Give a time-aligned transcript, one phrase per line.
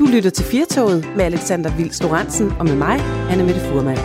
[0.00, 2.00] Du lytter til Firtoget med Alexander Vils
[2.58, 3.96] og med mig, Anna Mette Furman.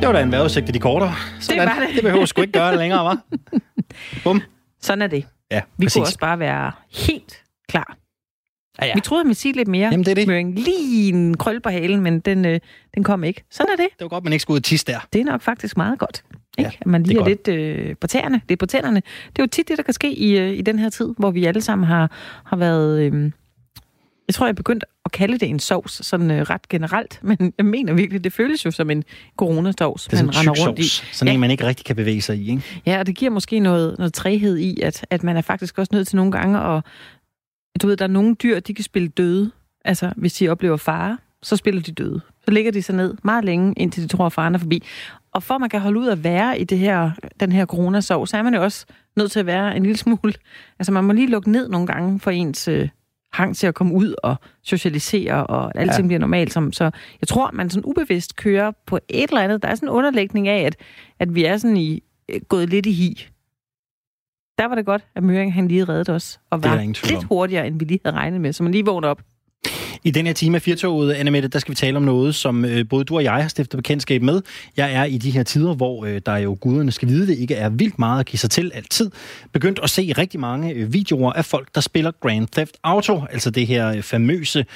[0.00, 1.12] Det var da en vejrudsigt af de kortere.
[1.40, 1.60] Sådan.
[1.60, 1.94] Det var det.
[1.94, 3.58] Det behøver sgu ikke gøre det længere, hva'?
[4.24, 4.42] Bum.
[4.80, 5.26] Sådan er det.
[5.50, 5.94] Ja, Vi præcis.
[5.94, 7.96] kunne også bare være helt klar.
[8.80, 8.94] Ja, ja.
[8.94, 9.88] Vi troede, han ville sige lidt mere.
[9.90, 10.26] Jamen, det er det.
[10.26, 10.54] Møring.
[10.58, 12.60] Lige en krøl på halen, men den, øh,
[12.94, 13.44] den kom ikke.
[13.50, 13.88] Sådan er det.
[13.98, 14.98] Det var godt, man ikke skulle ud og tisse der.
[15.12, 16.24] Det er nok faktisk meget godt.
[16.58, 16.70] Ikke?
[16.70, 19.02] Ja, At man det lige er er, lidt øh, på tæerne, lidt på tænderne.
[19.28, 21.30] Det er jo tit det, der kan ske i, øh, i den her tid, hvor
[21.30, 22.10] vi alle sammen har,
[22.44, 23.00] har været...
[23.00, 23.30] Øh,
[24.28, 27.52] jeg tror, jeg er begyndt at kalde det en sovs, sådan øh, ret generelt, men
[27.58, 29.04] jeg mener virkelig, det føles jo som en
[29.36, 30.82] coronasovs, man render rundt i.
[30.88, 31.16] sovs.
[31.16, 31.34] Sådan Ja.
[31.34, 32.62] en, man ikke rigtig kan bevæge sig i, ikke?
[32.86, 35.90] Ja, og det giver måske noget, noget træhed i, at, at man er faktisk også
[35.92, 36.82] nødt til nogle gange at...
[37.82, 39.50] Du ved, der er nogle dyr, de kan spille døde.
[39.84, 42.20] Altså, hvis de oplever fare, så spiller de døde.
[42.44, 44.82] Så ligger de sig ned meget længe, indtil de tror, at faren er forbi.
[45.32, 48.26] Og for at man kan holde ud at være i det her, den her coronasov,
[48.26, 50.32] så er man jo også nødt til at være en lille smule...
[50.78, 52.88] Altså, man må lige lukke ned nogle gange for ens øh,
[53.32, 56.06] hang til at komme ud og socialisere, og alting Ja.
[56.06, 56.52] bliver normalt.
[56.52, 56.84] Som, så
[57.20, 59.62] jeg tror, man sådan ubevidst kører på et eller andet.
[59.62, 60.76] Der er sådan en underlægning af, at,
[61.18, 63.28] at vi er sådan i, øh, gået lidt i hi.
[64.58, 66.76] Der var det godt, at Møring han lige reddede os, og var
[67.10, 69.22] lidt hurtigere, end vi lige havde regnet med, så man lige vågnede op.
[70.04, 72.88] I den her time af Firtoget, Annemette, der skal vi tale om noget, som øh,
[72.88, 74.42] både du og jeg har stiftet bekendtskab med.
[74.76, 77.54] Jeg er i de her tider, hvor øh, der jo guderne skal vide det, ikke
[77.54, 79.10] er vildt meget at give sig til altid.
[79.52, 83.50] Begyndt at se rigtig mange øh, videoer af folk, der spiller Grand Theft Auto, altså
[83.50, 84.66] det her øh, famøse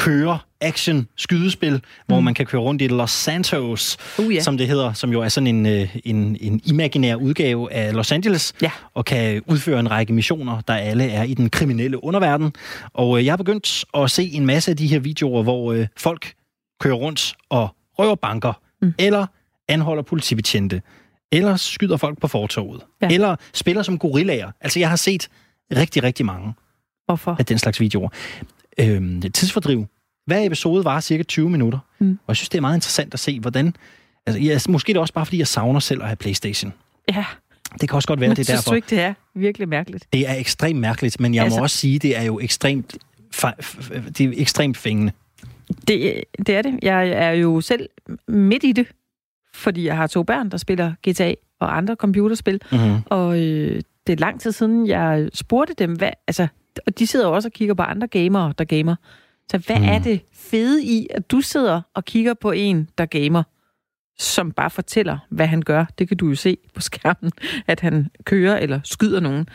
[0.00, 1.80] køre action skydespil, mm.
[2.06, 4.40] hvor man kan køre rundt i Los Santos, Uh, ja.
[4.40, 8.12] som det hedder, som jo er sådan en, øh, en, en imaginær udgave af Los
[8.12, 8.70] Angeles, Ja.
[8.94, 12.52] og kan udføre en række missioner, der alle er i den kriminelle underverden.
[12.94, 15.86] Og øh, jeg har begyndt at se en masse af de her videoer, hvor øh,
[15.96, 16.32] folk
[16.80, 18.94] kører rundt og røver banker, mm.
[18.98, 19.26] eller
[19.68, 20.82] anholder politibetjente,
[21.32, 22.80] eller skyder folk på fortoget.
[23.02, 23.08] Ja.
[23.08, 24.50] eller spiller som gorillaer.
[24.60, 25.28] Altså, jeg har set
[25.76, 26.54] rigtig, rigtig mange
[27.06, 27.36] Hvorfor?
[27.38, 28.08] af den slags videoer.
[28.80, 29.86] Øhm, tidsfordriv.
[30.26, 31.78] Hver episode var cirka 20 minutter.
[31.98, 32.10] Mm.
[32.10, 33.74] Og jeg synes, det er meget interessant at se, hvordan...
[34.26, 36.72] Altså, jeg, måske er det også bare, fordi jeg savner selv at have Playstation.
[37.08, 37.24] Ja,
[37.80, 38.70] Det kan også godt være, men det er synes derfor.
[38.70, 40.06] du ikke, det er virkelig mærkeligt?
[40.12, 42.96] Det er ekstremt mærkeligt, men jeg altså, må også sige, det er jo ekstremt,
[44.18, 45.12] det er ekstremt fængende.
[45.88, 46.78] Det, det er det.
[46.82, 47.88] Jeg er jo selv
[48.28, 48.86] midt i det,
[49.54, 52.60] fordi jeg har to børn, der spiller GTA og andre computerspil.
[52.72, 52.96] Mm-hmm.
[53.06, 56.48] Og øh, det er lang tid siden, jeg spurgte dem, hvad, altså,
[56.86, 58.94] og de sidder også og kigger på andre gamere, der gamer.
[59.50, 59.84] Så hvad Mm.
[59.84, 63.42] er det fede i, at du sidder og kigger på en, der gamer,
[64.18, 65.84] som bare fortæller, hvad han gør?
[65.98, 67.32] Det kan du jo se på skærmen,
[67.66, 69.48] at han kører eller skyder nogen.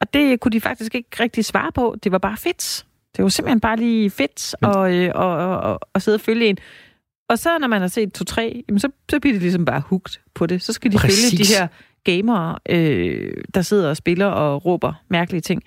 [0.00, 1.96] Og det kunne de faktisk ikke rigtig svare på.
[2.04, 2.86] Det var bare fedt.
[3.16, 6.46] Det var simpelthen bare lige fedt at, øh, og, og, og, og sidde og følge
[6.46, 6.58] en.
[7.28, 10.20] Og så når man har set to-tre, jamen, så, så bliver de ligesom bare hugt
[10.34, 10.62] på det.
[10.62, 11.30] Så skal de Præcis.
[11.30, 11.68] følge de her
[12.04, 15.62] gamere, øh, der sidder og spiller og råber mærkelige ting.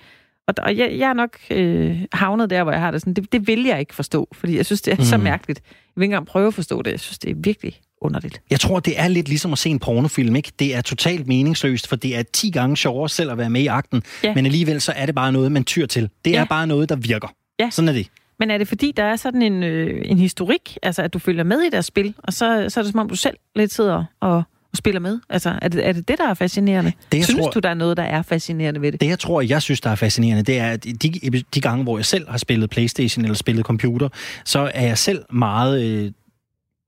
[0.58, 3.32] Og, og jeg, jeg er nok øh, havnet der, hvor jeg har det sådan, det,
[3.32, 5.04] det vil jeg ikke forstå, fordi jeg synes, det er mm.
[5.04, 5.60] så mærkeligt.
[5.66, 6.90] Jeg vil ikke engang prøve at forstå det.
[6.90, 8.40] Jeg synes, det er virkelig underligt.
[8.50, 10.52] Jeg tror, det er lidt ligesom at se en pornofilm, ikke?
[10.58, 13.66] Det er totalt meningsløst, for det er 10 gange sjovere selv at være med i
[13.66, 14.34] akten, Ja.
[14.34, 16.10] men alligevel så er det bare noget, man tyr til.
[16.24, 16.44] Det er Ja.
[16.44, 17.28] bare noget, der virker.
[17.60, 17.70] Ja.
[17.70, 18.06] Sådan er det.
[18.38, 21.44] Men er det fordi, der er sådan en, øh, en historik, altså at du følger
[21.44, 24.04] med i deres spil, og så, så er det som om, du selv lidt sidder
[24.20, 25.18] og, og spiller med?
[25.30, 26.92] Altså, er det, er det det, der er fascinerende?
[27.12, 29.00] Det, jeg Synes tror- du, der er noget, der er fascinerende ved det?
[29.00, 31.98] Det, jeg tror, jeg synes, der er fascinerende, det er, at de, de gange, hvor
[31.98, 34.08] jeg selv har spillet Playstation eller spillet computer,
[34.44, 36.12] så er jeg selv meget øh,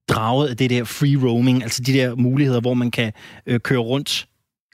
[0.08, 3.12] draget af det der free roaming, altså de der muligheder, hvor man kan
[3.46, 4.26] øh, køre rundt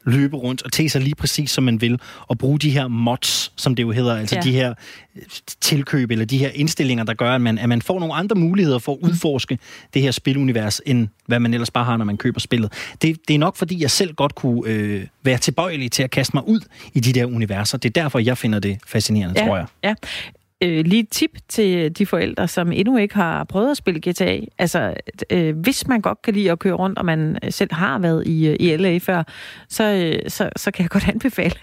[0.07, 3.53] løbe rundt og tage sig lige præcis, som man vil, og bruge de her mods,
[3.57, 4.41] som det jo hedder, altså ja.
[4.45, 4.51] Ja.
[4.51, 4.75] de her
[5.17, 5.23] øh,
[5.61, 8.79] tilkøb, eller de her indstillinger, der gør, at man, at man får nogle andre muligheder
[8.79, 9.59] for at udforske
[9.95, 12.73] det her spilunivers, end hvad man ellers bare har, når man køber spillet.
[13.03, 16.37] Det, det er nok, fordi jeg selv godt kunne øh, være tilbøjelig til at kaste
[16.37, 16.61] mig ud
[16.95, 17.79] i de der universer.
[17.79, 19.67] Det er derfor, jeg finder det fascinerende, tror jeg.
[19.85, 19.95] Ja.
[20.63, 24.39] Øh, lige et tip til de forældre, som endnu ikke har prøvet at spille GTA.
[24.59, 24.95] Altså,
[25.31, 28.49] øh, hvis man godt kan lide at køre rundt, og man selv har været i,
[28.49, 29.23] øh, i LA før,
[29.69, 31.55] så, øh, så, så kan jeg godt anbefale,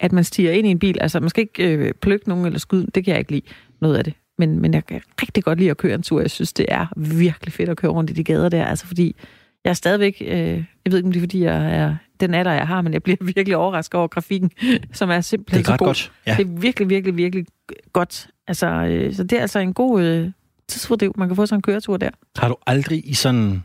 [0.00, 0.98] at man stiger ind i en bil.
[1.00, 2.86] Altså, man skal ikke øh, plukke nogen eller skyde.
[2.94, 3.46] Det kan jeg ikke lide,
[3.80, 4.14] noget af det.
[4.38, 6.20] Men, men jeg kan rigtig godt lide at køre en tur.
[6.20, 8.64] Jeg synes, det er virkelig fedt at køre rundt i de gader der.
[8.64, 9.16] Altså, fordi
[9.64, 10.22] jeg er stadigvæk...
[10.26, 12.92] Øh, jeg ved ikke, om det er, fordi jeg er den alder, jeg har, men
[12.92, 14.50] jeg bliver virkelig overrasket over grafikken,
[14.92, 15.86] som er simpelthen Det er så god.
[15.86, 16.12] godt.
[16.26, 16.36] Ja.
[16.38, 17.46] Det er virkelig, virkelig, virkelig
[17.92, 18.28] godt.
[18.46, 20.30] Altså, øh, så det er altså en god øh,
[20.68, 21.14] tidsfordriv.
[21.16, 22.10] Man kan få sådan en køretur der.
[22.36, 23.62] Har du aldrig i sådan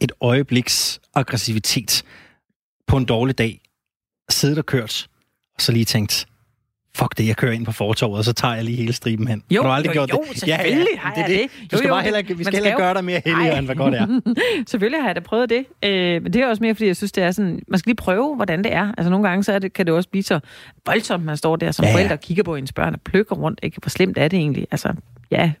[0.00, 2.02] et øjebliks aggressivitet
[2.86, 3.60] på en dårlig dag
[4.30, 5.08] siddet og kørt,
[5.54, 6.26] og så lige tænkt,
[7.00, 9.42] fuck det, jeg kører ind på fortorvet, og så tager jeg lige hele striben hen.
[9.50, 10.38] Jo, har du aldrig jo, gjort jo, det?
[10.38, 11.70] selvfølgelig ja, ja, har jeg det.
[11.72, 13.94] Du skal jo, bare heller, vi skal heller gøre dig mere heldig, end hvad godt
[13.94, 14.20] er.
[14.70, 15.64] selvfølgelig har jeg da prøvet det.
[15.84, 17.96] Øh, men det er også mere, fordi jeg synes, det er sådan, man skal lige
[17.96, 18.94] prøve, hvordan det er.
[18.98, 20.40] Altså nogle gange, så er det, kan det også blive så
[20.86, 21.94] voldsomt, man står der som ja.
[21.94, 23.60] forældre og kigger på ens børn og plukker rundt.
[23.62, 23.78] Ikke?
[23.82, 24.66] Hvor slemt er det egentlig?
[24.70, 24.92] Altså,
[25.30, 25.52] ja,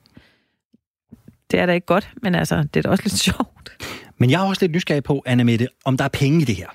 [1.50, 3.72] det er da ikke godt, men altså, det er da også lidt sjovt.
[4.18, 6.56] Men jeg er også lidt nysgerrig på, Anna Mette, om der er penge i det
[6.56, 6.66] her.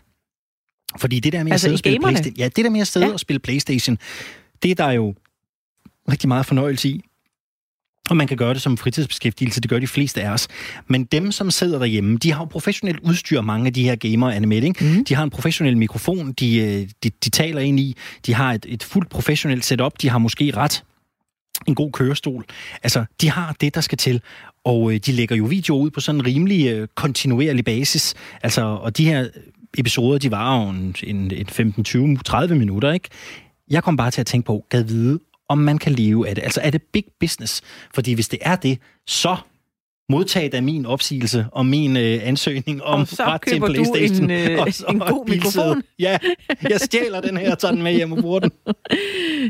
[0.98, 2.88] Fordi det der med altså at sidde og spille Playstation, ja, det der med at
[2.88, 3.14] sidde ja.
[3.14, 3.98] og spille Playstation,
[4.64, 5.16] det er der jo
[6.12, 7.02] rigtig meget fornøjelse i.
[8.10, 10.48] Og man kan gøre det som fritidsbeskæftigelse, det gør de fleste af os.
[10.88, 14.36] Men dem, som sidder derhjemme, de har jo professionelt udstyr, mange af de her gamere,
[14.36, 15.06] Anne Mette, mm.
[15.06, 17.96] De har en professionel mikrofon, de, øh, de, de taler ind i.
[18.26, 20.02] De har et, et fuldt professionelt setup.
[20.02, 20.84] De har måske ret
[21.68, 22.46] en god kørestol.
[22.84, 24.22] Altså, de har det, der skal til.
[24.64, 28.14] Og øh, de lægger jo videoer ud på sådan en rimelig øh, kontinuerlig basis.
[28.44, 29.28] Altså, og de her
[29.78, 33.10] episoder, de varer jo en, en, en 15, 20, 30 minutter, ikke?
[33.70, 35.20] Jeg kom bare til at tænke på, gad vide,
[35.50, 36.44] om man kan leve af det.
[36.44, 37.62] Altså, er det big business?
[37.94, 39.38] Fordi hvis det er det, så
[40.10, 44.32] modtag da min opsigelse og min øh, ansøgning om og ret til en Playstation.
[44.32, 45.84] en, øh, og så, en god mikrofon.
[46.00, 46.18] Ja,
[46.70, 48.52] jeg stjæler den her og tager den med hjem og bruger den.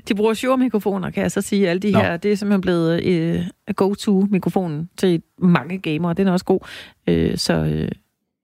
[0.07, 1.69] De bruger Shure-mikrofoner, kan jeg så sige.
[1.69, 2.00] Alle de Nå.
[2.00, 3.45] her, det er simpelthen blevet øh,
[3.75, 6.13] go-to-mikrofonen til mange gamere.
[6.13, 6.59] Den er også god.
[7.07, 7.91] Øh, så øh,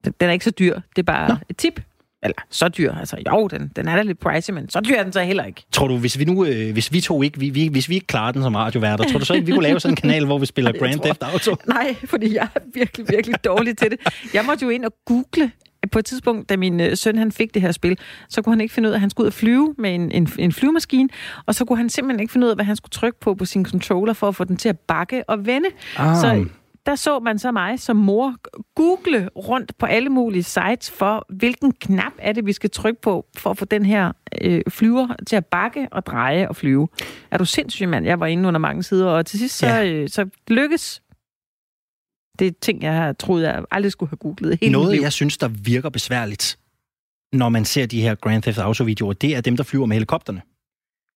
[0.05, 0.75] den er ikke så dyr.
[0.75, 1.35] Det er bare Nå.
[1.49, 1.81] et tip.
[2.23, 5.03] Eller så dyr, altså jo, den, den er da lidt pricey, men så dyr er
[5.03, 5.63] den så heller ikke.
[5.71, 8.07] Tror du, hvis vi nu, øh, hvis vi to ikke, vi, vi, hvis vi ikke
[8.07, 10.37] klarer den som radioværter, tror du så ikke, vi kunne lave sådan en kanal, hvor
[10.37, 11.55] vi spiller Grand Theft Auto?
[11.67, 13.99] Nej, fordi jeg er virkelig, virkelig dårlig til det.
[14.33, 15.51] Jeg måtte jo ind og google
[15.91, 17.97] på et tidspunkt, da min øh, søn han fik det her spil,
[18.29, 20.11] så kunne han ikke finde ud af, at han skulle ud og flyve med en,
[20.11, 21.09] en, en flyvemaskine,
[21.45, 23.45] og så kunne han simpelthen ikke finde ud af, hvad han skulle trykke på på
[23.45, 25.69] sin controller for at få den til at bakke og vende.
[25.97, 26.17] Ah.
[26.17, 26.45] Så
[26.85, 28.35] der så man så mig som mor
[28.75, 33.25] google rundt på alle mulige sites for, hvilken knap er det, vi skal trykke på,
[33.37, 34.11] for at få den her
[34.41, 36.87] øh, flyver til at bakke og dreje og flyve.
[37.31, 38.05] Er du sindssyg, mand?
[38.05, 39.85] Jeg var inde under mange sider, og til sidst så, ja.
[39.85, 41.01] øh, så lykkes
[42.39, 44.57] det er ting, jeg har troet, jeg aldrig skulle have googlet.
[44.61, 46.59] Hele Noget, jeg synes, der virker besværligt,
[47.33, 50.41] når man ser de her Grand Theft Auto-videoer, det er dem, der flyver med helikopterne.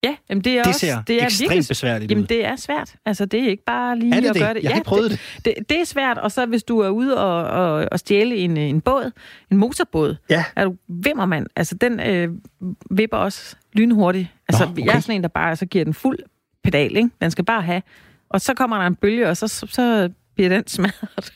[0.06, 0.80] Ja, jamen det er det også...
[0.80, 2.26] ser det er ekstremt virkelig, besværligt jamen ud.
[2.28, 2.94] det er svært.
[3.06, 4.42] Altså, det er ikke bare lige er det at det?
[4.42, 4.62] gøre det.
[4.62, 5.54] Jeg har ja, ikke prøvet det, det.
[5.58, 5.68] det.
[5.68, 8.80] Det er svært, og så hvis du er ude og, og, og stjæle en, en
[8.80, 9.12] båd,
[9.50, 10.44] en motorbåd, ja.
[10.56, 11.46] er du vimmermand.
[11.56, 12.28] Altså, den øh,
[12.90, 14.28] vipper også lynhurtigt.
[14.48, 14.84] Altså, Nå, okay.
[14.84, 16.18] jeg er sådan en, der bare så giver den fuld
[16.64, 17.10] pedal, ikke?
[17.20, 17.82] Den skal bare have.
[18.28, 21.32] Og så kommer der en bølge, og så, så, så bliver den smadret.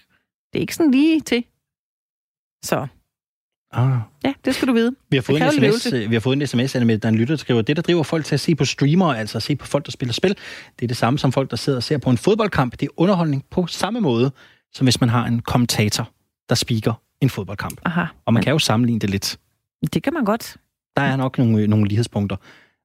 [0.53, 1.45] Det er ikke sådan lige til.
[2.65, 2.87] Så
[3.73, 3.99] Ah.
[4.25, 4.95] Ja, det skal du vide.
[5.11, 7.35] Vi har fået, en sms, vi har fået en sms med, der er en lytter,
[7.35, 9.67] der skriver, det, der driver folk til at se på streamere, altså at se på
[9.67, 10.37] folk, der spiller spil,
[10.79, 12.73] det er det samme som folk, der sidder og ser på en fodboldkamp.
[12.73, 14.33] Det er underholdning på samme måde,
[14.73, 16.11] som hvis man har en kommentator,
[16.49, 17.81] der speaker en fodboldkamp.
[17.85, 18.45] Aha, og man men...
[18.45, 19.39] kan jo sammenligne det lidt.
[19.95, 20.57] Det kan man godt.
[20.97, 22.37] Der er nok nogle, nogle lighedspunkter.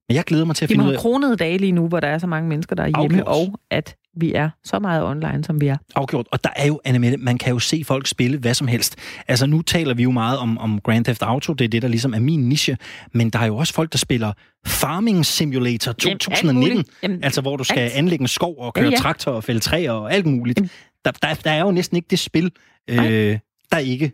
[0.10, 0.96] Men jeg glæder mig til at finde ud af...
[0.96, 3.50] Har kronede dage lige nu, hvor der er så mange mennesker, der er hjemme, Afgjort.
[3.50, 5.78] og at vi er så meget online, som vi er.
[5.96, 6.28] Afgjort.
[6.32, 8.96] Og der er jo, Annemette, man kan jo se folk spille hvad som helst.
[9.28, 11.88] Altså nu taler vi jo meget om, om Grand Theft Auto, det er det, der
[11.88, 12.78] ligesom er min niche,
[13.14, 14.34] men der er jo også folk, der spiller
[14.68, 17.94] Farming Simulator 2019, Jamen, Jamen, altså hvor du skal alt.
[17.94, 18.98] anlægge en skov og køre ja, ja.
[18.98, 20.60] traktor og fælde træer og alt muligt.
[21.06, 22.52] Der, der, der er jo næsten ikke det spil,
[22.90, 23.40] øh,
[23.72, 24.12] der ikke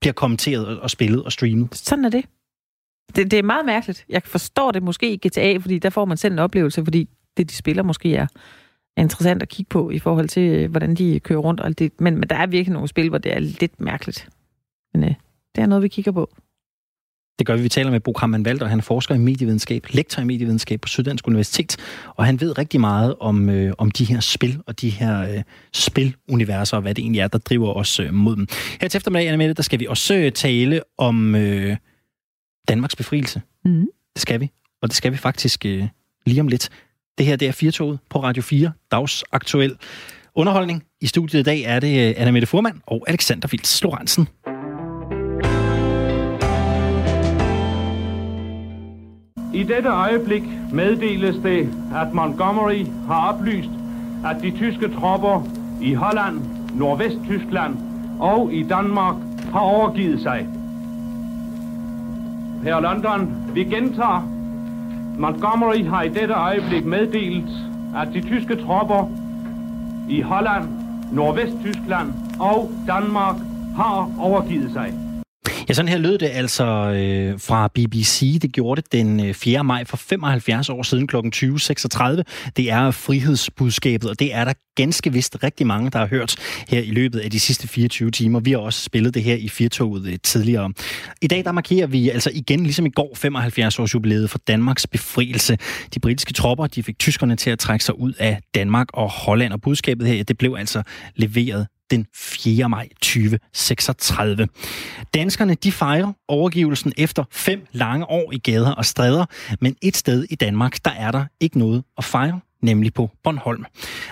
[0.00, 1.74] bliver kommenteret og spillet og streamet.
[1.74, 2.24] Sådan er det
[3.16, 3.30] det.
[3.30, 4.04] Det er meget mærkeligt.
[4.08, 7.50] Jeg forstår det måske i GTA, fordi der får man selv en oplevelse, fordi det,
[7.50, 8.26] de spiller, måske er
[8.96, 11.60] interessant at kigge på i forhold til, øh, hvordan de kører rundt.
[11.60, 12.00] Og alt det.
[12.00, 14.28] Men, men der er virkelig nogle spil, hvor det er lidt mærkeligt.
[14.94, 15.14] Men øh,
[15.54, 16.30] det er noget, vi kigger på.
[17.38, 17.62] Det gør vi.
[17.62, 18.66] Vi taler med Bo Kramman Valder.
[18.66, 21.76] Han er forsker i medievidenskab, lektor i medievidenskab på Syddansk Universitet,
[22.14, 25.42] og han ved rigtig meget om, øh, om de her spil og de her øh,
[25.72, 28.46] spiluniverser, og hvad det egentlig er, der driver os øh, mod dem.
[28.80, 31.76] Her til eftermiddag, Anna Mette, der skal vi også øh, tale om øh,
[32.68, 33.42] Danmarks befrielse.
[33.64, 33.86] Mm.
[34.14, 34.50] Det skal vi,
[34.82, 35.88] og det skal vi faktisk øh,
[36.26, 36.68] lige om lidt.
[37.18, 39.76] Det her det er Firtoget på Radio 4, dagsaktuel
[40.34, 40.84] underholdning.
[41.00, 44.28] I studiet i dag er det øh, Anna Mette Furman og Alexander Vils Lorentzen.
[49.54, 50.42] I dette øjeblik
[50.72, 53.70] meddeles det, at Montgomery har oplyst,
[54.26, 55.48] at de tyske tropper
[55.82, 56.40] i Holland,
[56.74, 57.76] Nordvest-Tyskland
[58.20, 59.16] og i Danmark
[59.52, 60.48] har overgivet sig.
[62.64, 64.28] Her London, vi gentager,
[65.18, 67.50] Montgomery har i dette øjeblik meddelt,
[67.96, 69.10] at de tyske tropper
[70.08, 70.68] i Holland,
[71.12, 73.36] Nordvesttyskland og Danmark
[73.76, 74.94] har overgivet sig.
[75.68, 78.38] Ja, sådan her lød det altså øh, fra BBC.
[78.42, 79.64] Det gjorde det den øh, 4.
[79.64, 81.16] Maj for 75 år siden kl.
[81.16, 82.50] 20.36.
[82.56, 86.36] Det er frihedsbudskabet, og det er der ganske vist rigtig mange, der har hørt
[86.68, 88.40] her i løbet af de sidste 24 timer.
[88.40, 90.72] Vi har også spillet det her i Firtoget øh, tidligere.
[91.22, 94.86] I dag der markerer vi altså igen, ligesom i går, 75 års jubilæet for Danmarks
[94.86, 95.58] befrielse.
[95.94, 99.52] De britiske tropper de fik tyskerne til at trække sig ud af Danmark og Holland,
[99.52, 100.82] og budskabet her, det blev altså
[101.16, 102.68] leveret den 4.
[102.68, 104.48] maj 2036.
[105.14, 109.26] Danskerne de fejrer overgivelsen efter fem lange år i gader og stræder,
[109.60, 113.64] men et sted i Danmark, der er der ikke noget at fejre nemlig på Bornholm.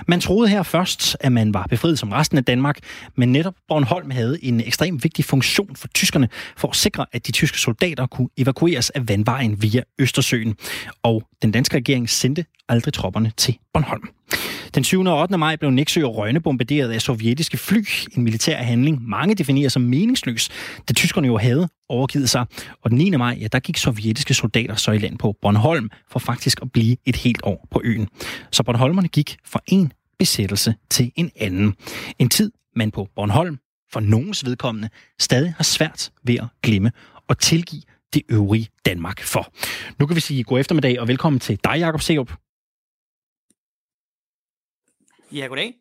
[0.06, 2.78] Man troede her først, at man var befriet som resten af Danmark,
[3.16, 7.32] men netop Bornholm havde en ekstremt vigtig funktion for tyskerne for at sikre, at de
[7.32, 10.56] tyske soldater kunne evakueres af vandvejen via Østersøen.
[11.02, 14.08] Og den danske regering sendte aldrig tropperne til Bornholm.
[14.74, 15.00] Den 7.
[15.00, 15.38] og 8.
[15.38, 17.84] maj blev Nexø og Rønne bombarderet af sovjetiske fly.
[18.16, 20.48] En militær handling, mange definerer som meningsløs,
[20.88, 22.46] da tyskerne jo havde overgivet sig.
[22.82, 23.10] Og den 9.
[23.10, 26.96] maj, ja, der gik sovjetiske soldater så i land på Bornholm for faktisk at blive
[27.06, 28.08] et helt år på øen.
[28.52, 31.74] Så Bornholmerne gik fra en besættelse til en anden.
[32.18, 33.58] En tid, man på Bornholm
[33.92, 34.88] for nogens vedkommende
[35.20, 36.92] stadig har svært ved at glemme
[37.28, 37.82] og tilgive
[38.14, 39.52] det øvrige Danmark for.
[39.98, 42.41] Nu kan vi sige god eftermiddag og velkommen til dig, Jakob Seup.
[45.34, 45.74] Ja, goddag.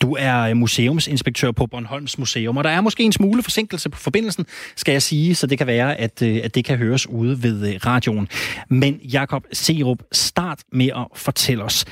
[0.00, 3.98] Du er øh, museumsinspektør på Bornholms Museum, og der er måske en smule forsinkelse på
[3.98, 4.46] forbindelsen,
[4.76, 7.74] skal jeg sige, så det kan være, at, øh, at det kan høres ude ved
[7.74, 8.28] øh, radioen.
[8.68, 11.84] Men Jakob Serup, start med at fortælle os.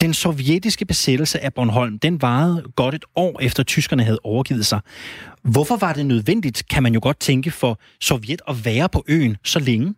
[0.00, 4.80] Den sovjetiske besættelse af Bornholm, den varede godt et år efter tyskerne havde overgivet sig.
[5.42, 9.36] Hvorfor var det nødvendigt, kan man jo godt tænke, for Sovjet at være på øen
[9.44, 9.94] så længe?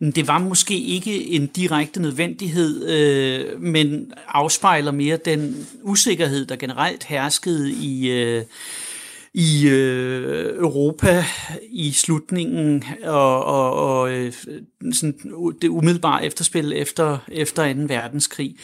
[0.00, 7.04] Det var måske ikke en direkte nødvendighed, øh, men afspejler mere den usikkerhed, der generelt
[7.04, 8.44] herskede i, øh,
[9.34, 11.24] i øh, Europa
[11.70, 14.32] i slutningen og, og, og øh,
[14.92, 17.80] sådan det umiddelbare efterspil efter, efter 2.
[17.80, 18.56] verdenskrig.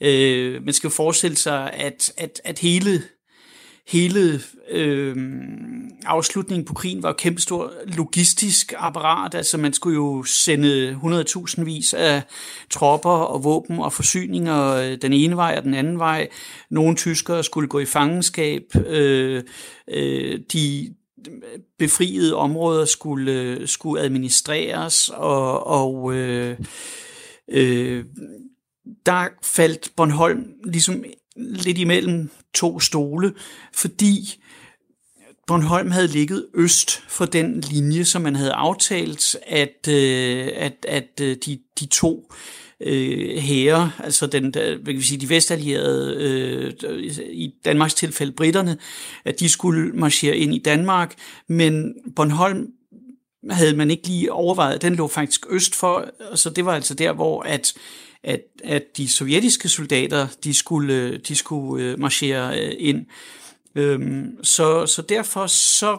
[0.00, 3.02] Øh, man skal jo forestille sig, at, at, at hele
[3.86, 5.16] hele øh,
[6.04, 9.34] afslutningen på krigen var et kæmpestor logistisk apparat.
[9.34, 12.22] Altså man skulle jo sende 100.000 vis af
[12.70, 16.28] tropper og våben og forsyninger øh, den ene vej og den anden vej.
[16.70, 18.62] Nogle tyskere skulle gå i fangenskab.
[18.86, 19.42] Øh,
[19.90, 20.94] øh, de
[21.78, 26.58] befriede områder skulle, øh, skulle administreres, og, og øh,
[27.48, 28.04] øh,
[29.06, 31.04] der faldt Bornholm ligesom
[31.36, 33.34] lidt imellem to stole,
[33.72, 34.34] fordi
[35.46, 41.20] Bornholm havde ligget øst for den linje, som man havde aftalt, at, øh, at, at
[41.22, 42.32] øh, de, de to
[42.80, 48.32] øh, hære, altså den, der, hvad kan vi sige, de vestallierede, øh, i Danmarks tilfælde
[48.32, 48.78] britterne,
[49.24, 51.14] at de skulle marchere ind i Danmark,
[51.48, 52.66] men Bornholm
[53.50, 57.12] havde man ikke lige overvejet, den lå faktisk øst for, så det var altså der,
[57.12, 57.74] hvor at
[58.24, 63.06] at, at de sovjetiske soldater, de skulle, de skulle øh, marchere øh, ind.
[63.74, 65.98] Øhm, så, så derfor, så,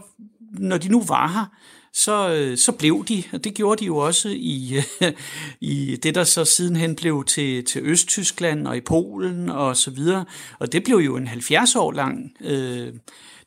[0.51, 1.45] når de nu var her,
[1.93, 4.81] så, øh, så blev de, og det gjorde de jo også i,
[5.75, 10.25] i det, der så sidenhen blev til, til Østtyskland og i Polen og så videre.
[10.59, 12.93] Og det blev jo en 70 år lang øh,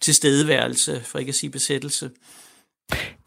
[0.00, 2.10] tilstedeværelse, for ikke at sige besættelse.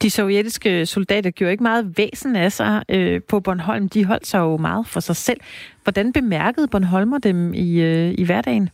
[0.02, 3.90] De sovjetiske soldater gjorde ikke meget væsen af sig øh, på Bornholm.
[3.90, 5.40] De holdt sig jo meget for sig selv.
[5.84, 8.70] Hvordan bemærkede Bornholmer dem i, øh, i hverdagen?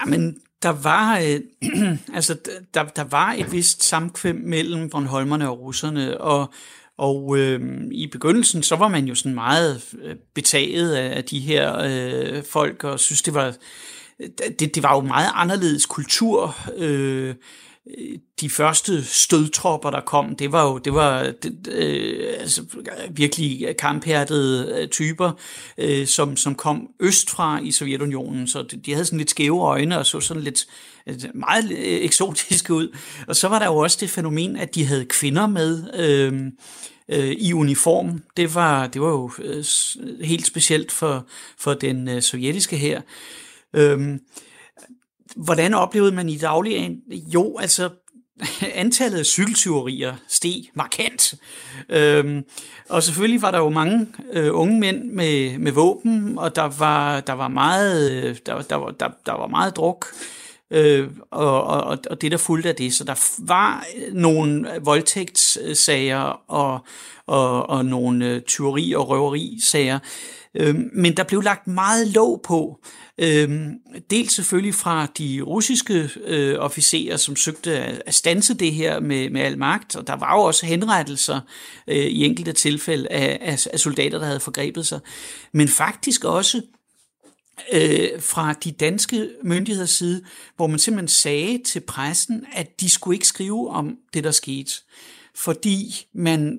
[0.00, 1.40] Jamen, der var, øh,
[2.16, 2.38] altså,
[2.74, 6.52] der, der var et vist samkvem mellem Bornholmerne og russerne, og,
[6.98, 7.60] og øh,
[7.92, 12.84] i begyndelsen, så var man jo sådan meget øh, betaget af de her øh, folk,
[12.84, 13.54] og synes, det var,
[14.20, 16.56] øh, det, det var jo meget anderledes kultur.
[16.76, 17.34] Øh,
[18.40, 22.62] de første stødtropper, der kom, det var jo det var det, øh, altså,
[23.10, 25.32] virkelig kamphærdede øh, typer,
[25.78, 29.98] øh, som, som kom østfra i Sovjetunionen, så de, de havde sådan lidt skæve øjne
[29.98, 30.66] og så sådan lidt
[31.06, 32.96] øh, meget øh, eksotiske ud.
[33.28, 36.42] Og så var der jo også det fænomen, at de havde kvinder med øh,
[37.08, 38.22] øh, i uniform.
[38.36, 39.64] Det var, det var jo øh,
[40.20, 41.26] helt specielt for,
[41.58, 43.00] for den øh, sovjetiske her.
[43.74, 44.18] Øh,
[45.36, 47.00] Hvordan oplevede man i dagligdagen?
[47.34, 47.90] Jo, altså
[48.74, 51.34] antallet af cykeltyverier steg markant.
[51.88, 52.42] Øhm,
[52.88, 57.20] og selvfølgelig var der jo mange øh, unge mænd med, med våben, og der var,
[57.20, 60.06] der var meget, øh, der, der, var, der, der var meget druk.
[60.70, 62.94] øh, og, og, og det, der fulgte af det.
[62.94, 66.86] Så der var nogle voldtægtssager og,
[67.26, 69.98] og, og nogle øh, tyveri- og røverisager,
[70.54, 73.74] øh, men der blev lagt meget låg på, øh, Øhm,
[74.10, 79.30] dels selvfølgelig fra de russiske øh, officerer, som søgte at, at stanse det her med,
[79.30, 81.40] med al magt, og der var jo også henrettelser
[81.88, 85.00] øh, i enkelte tilfælde af, af, af soldater, der havde forgrebet sig,
[85.52, 86.62] men faktisk også
[87.72, 90.22] øh, fra de danske myndigheders side,
[90.56, 94.72] hvor man simpelthen sagde til pressen, at de skulle ikke skrive om det, der skete,
[95.34, 96.58] fordi man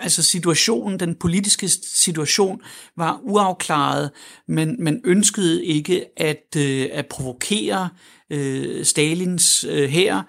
[0.00, 2.60] altså situationen, den politiske situation
[2.96, 4.10] var uafklaret,
[4.48, 7.88] men man ønskede ikke at, øh, at provokere
[8.30, 10.22] øh, Stalins øh, her,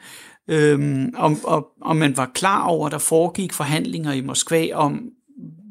[0.48, 5.12] øhm, og, og, og man var klar over, at der foregik forhandlinger i Moskva om,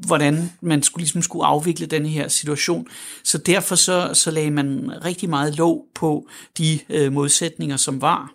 [0.07, 2.87] hvordan man skulle, ligesom skulle afvikle den her situation.
[3.25, 6.29] Så derfor så, så lagde man rigtig meget låg på
[6.59, 8.33] de øh, modsætninger, som var.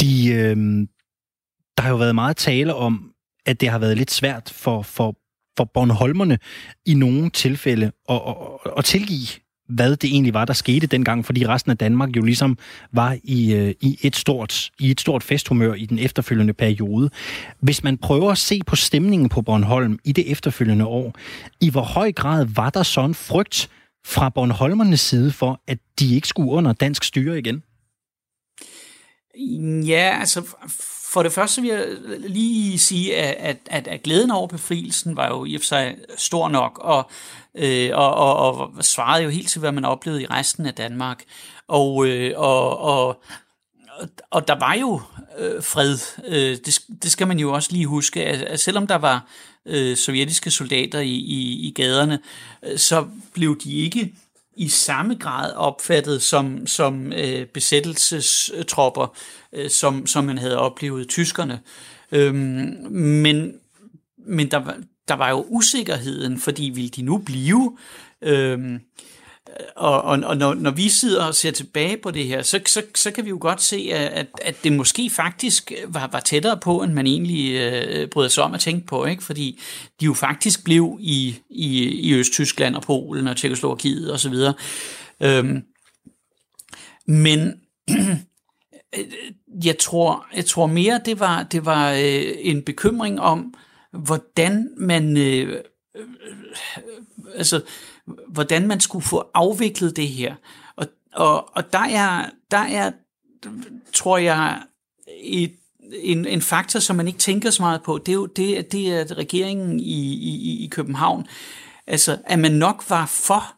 [0.00, 0.56] De, øh,
[1.76, 3.11] der har jo været meget tale om,
[3.46, 5.16] at det har været lidt svært for, for,
[5.56, 6.38] for Bornholmerne
[6.86, 9.28] i nogle tilfælde at, at, at tilgive
[9.68, 12.58] hvad det egentlig var, der skete dengang, fordi resten af Danmark jo ligesom
[12.92, 17.10] var i, øh, i, et, stort, i et stort festhumør i den efterfølgende periode.
[17.60, 21.14] Hvis man prøver at se på stemningen på Bornholm i det efterfølgende år,
[21.60, 23.70] i hvor høj grad var der sådan frygt
[24.06, 27.62] fra Bornholmernes side for, at de ikke skulle under dansk styre igen?
[29.86, 30.42] Ja, altså
[31.12, 31.86] for det første vil jeg
[32.18, 36.48] lige sige, at, at, at, glæden over befrielsen var jo i og for sig stor
[36.48, 37.10] nok, og,
[37.54, 41.24] øh, og, og, og svarede jo helt til, hvad man oplevede i resten af Danmark.
[41.68, 43.22] Og, øh, og, og,
[44.30, 45.00] og der var jo
[45.38, 45.98] øh, fred.
[46.26, 49.26] Øh, det, det skal man jo også lige huske, at, at selvom der var
[49.66, 52.18] øh, sovjetiske soldater i, i, i gaderne,
[52.62, 54.14] øh, så blev de ikke
[54.56, 59.16] i samme grad opfattet som, som øh, besættelsestropper,
[59.52, 61.60] øh, som, som man havde oplevet tyskerne.
[62.12, 63.54] Øhm, men
[64.26, 64.72] men der,
[65.08, 67.76] der var jo usikkerheden, fordi ville de nu blive?
[68.22, 68.80] Øhm,
[69.76, 72.82] og, og, og når, når vi sidder og ser tilbage på det her, så, så,
[72.94, 76.82] så kan vi jo godt se, at, at det måske faktisk var, var tættere på,
[76.82, 79.24] end man egentlig øh, bryder sig om at tænke på, ikke?
[79.24, 79.60] fordi
[80.00, 84.34] de jo faktisk blev i, i, i Østtyskland og Polen og Tjekoslovakiet osv.
[85.20, 85.62] Øhm,
[87.06, 87.60] men
[89.64, 93.54] jeg tror, jeg tror mere, det var, det var øh, en bekymring om,
[93.92, 95.62] hvordan man øh,
[95.96, 96.06] øh,
[97.34, 97.60] altså
[98.28, 100.34] hvordan man skulle få afviklet det her.
[100.76, 102.92] Og, og, og der er, der er,
[103.92, 104.62] tror jeg,
[105.22, 105.56] et,
[105.92, 108.92] en, en faktor, som man ikke tænker så meget på, det er jo det, det
[108.92, 111.26] er at regeringen i, i, i København,
[111.86, 113.54] altså at man nok var for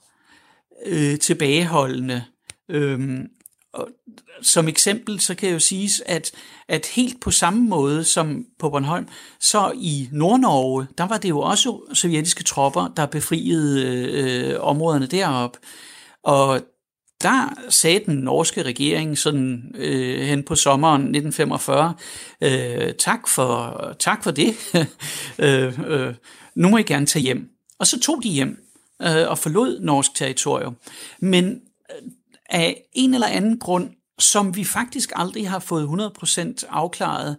[0.86, 2.24] øh, tilbageholdende.
[2.68, 3.18] øh,
[3.74, 3.88] og
[4.42, 6.32] som eksempel, så kan jeg jo sige, at,
[6.68, 9.08] at helt på samme måde som på Bornholm,
[9.40, 13.82] så i Nordnorge, der var det jo også sovjetiske tropper, der befriede
[14.12, 15.56] øh, områderne derop.
[16.22, 16.60] Og
[17.22, 21.94] der sagde den norske regering sådan øh, hen på sommeren 1945,
[22.40, 24.54] øh, tak, for, tak for det,
[25.38, 26.14] øh, øh,
[26.54, 27.50] nu må I gerne tage hjem.
[27.78, 28.64] Og så tog de hjem
[29.02, 30.76] øh, og forlod norsk territorium.
[31.20, 31.60] Men
[31.90, 32.10] øh,
[32.50, 37.36] af en eller anden grund, som vi faktisk aldrig har fået 100% afklaret,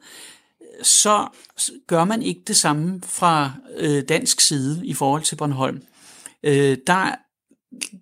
[0.84, 1.28] så
[1.88, 5.82] gør man ikke det samme fra øh, dansk side i forhold til Bornholm.
[6.44, 7.16] Øh, der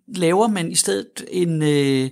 [0.07, 2.09] laver man i stedet en, øh,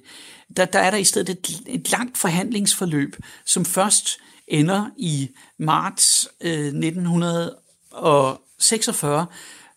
[0.58, 6.27] der, der er der i stedet et, et langt forhandlingsforløb, som først ender i marts
[6.41, 9.25] øh, 1946,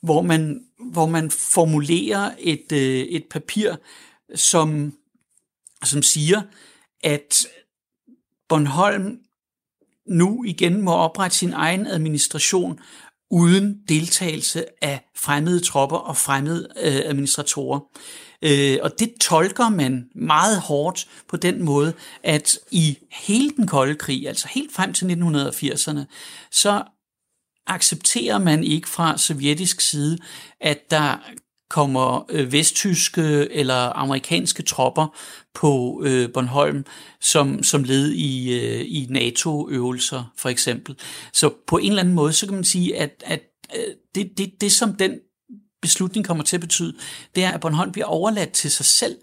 [0.02, 3.74] hvor man, hvor man formulerer et, øh, et papir,
[4.34, 4.92] som,
[5.86, 6.42] som siger,
[7.02, 7.46] at
[8.48, 9.18] Bornholm
[10.06, 12.80] nu igen må oprette sin egen administration
[13.30, 17.80] uden deltagelse af fremmede tropper og fremmede øh, administratorer.
[18.42, 21.92] Øh, og det tolker man meget hårdt på den måde,
[22.22, 26.00] at i hele den kolde krig, altså helt frem til 1980'erne,
[26.50, 26.82] så
[27.66, 30.18] accepterer man ikke fra sovjetisk side,
[30.60, 31.16] at der
[31.74, 35.16] kommer øh, vesttyske eller amerikanske tropper
[35.54, 36.84] på øh, Bornholm
[37.20, 40.96] som, som led i, øh, i NATO-øvelser for eksempel.
[41.32, 43.40] Så på en eller anden måde, så kan man sige, at, at
[43.76, 45.18] øh, det, det, det som den
[45.82, 46.94] beslutning kommer til at betyde,
[47.34, 49.16] det er, at Bornholm bliver overladt til sig selv,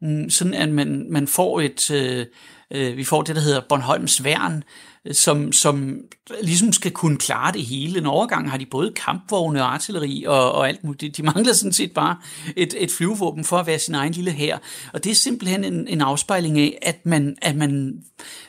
[0.00, 2.26] mm, sådan at man, man får et, øh,
[2.74, 4.64] Øh, vi får det, der hedder Bornholms Værn,
[5.04, 5.98] øh, som, som
[6.42, 7.98] ligesom skal kunne klare det hele.
[7.98, 11.16] En overgang har de både kampvogne og artilleri og, og alt muligt.
[11.16, 12.16] De mangler sådan set bare
[12.56, 14.58] et, et flyvevåben for at være sin egen lille her.
[14.92, 18.02] Og det er simpelthen en, en afspejling af, at man, at man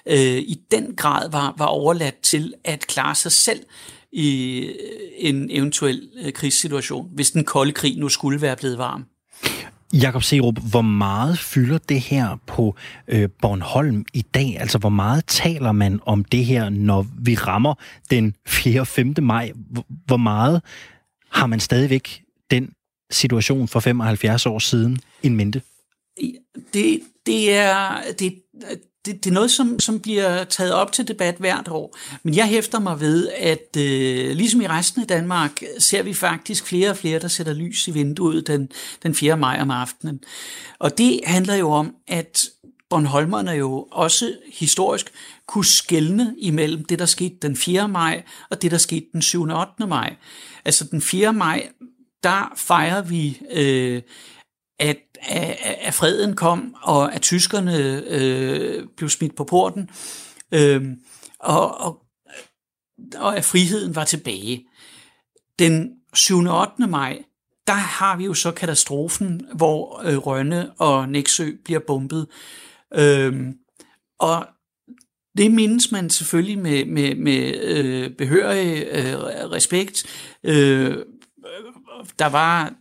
[0.06, 3.60] øh, i den grad var, var overladt til at klare sig selv
[4.12, 4.76] i øh,
[5.18, 9.06] en eventuel øh, krigssituation, hvis den kolde krig nu skulle være blevet varm.
[10.02, 12.76] Jakob Serup, hvor meget fylder det her på
[13.08, 14.58] øh, Bornholm i dag?
[14.60, 17.74] Altså, hvor meget taler man om det her, når vi rammer
[18.12, 18.82] den 4.
[18.82, 19.14] og 5.
[19.22, 19.52] maj?
[20.06, 20.62] Hvor meget
[21.32, 22.74] har man stadigvæk den
[23.12, 25.62] situation for 75 år siden en mente?
[26.74, 28.36] Det, det, er, det,
[29.06, 31.98] det, det er noget, som, som bliver taget op til debat hvert år.
[32.24, 36.66] Men jeg hæfter mig ved, at øh, ligesom i resten af Danmark, ser vi faktisk
[36.66, 38.70] flere og flere, der sætter lys i vinduet den,
[39.04, 39.38] den 4.
[39.38, 40.20] maj om aftenen.
[40.80, 42.50] Og det handler jo om, at
[42.90, 45.12] Bornholmerne jo også historisk
[45.48, 47.88] kunne skelne imellem det, der skete den 4.
[47.88, 49.42] maj, og det, der skete den 7.
[49.44, 49.88] og 8.
[49.88, 50.16] maj.
[50.66, 51.34] Altså den 4.
[51.34, 51.70] maj,
[52.24, 54.02] der fejrer vi øh,
[54.80, 59.90] at, at, at freden kom, og at tyskerne øh, blev smidt på porten,
[60.52, 60.84] øh,
[61.40, 62.02] og, og,
[63.16, 64.66] og at friheden var tilbage.
[65.60, 66.38] Den 7.
[66.38, 66.88] og 8.
[66.88, 67.24] maj,
[67.68, 72.28] der har vi jo så katastrofen, hvor øh, Rønne og Næksø bliver bombet.
[72.94, 73.54] Øh,
[74.20, 74.48] og
[75.38, 79.16] det mindes man selvfølgelig med, med, med øh, behørig øh,
[79.52, 80.06] respekt.
[80.44, 80.98] Øh,
[82.20, 82.74] der var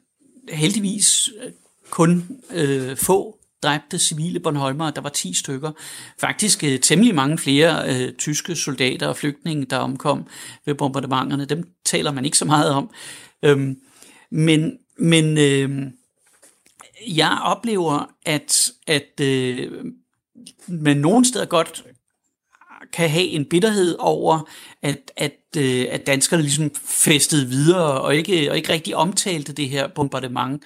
[0.48, 1.30] heldigvis
[1.94, 5.72] kun øh, få dræbte civile Bornholmere, der var 10 stykker.
[6.18, 10.26] Faktisk øh, temmelig mange flere øh, tyske soldater og flygtninge, der omkom
[10.66, 11.44] ved bombardementerne.
[11.44, 12.90] Dem taler man ikke så meget om.
[13.42, 13.76] Øhm,
[14.30, 15.87] men men øh,
[17.07, 19.85] jeg oplever, at, at øh,
[20.68, 21.85] man nogle steder godt
[22.92, 24.48] kan have en bitterhed over,
[24.83, 29.68] at, at, øh, at danskerne ligesom festede videre og ikke, og ikke rigtig omtalte det
[29.68, 30.62] her bombardement.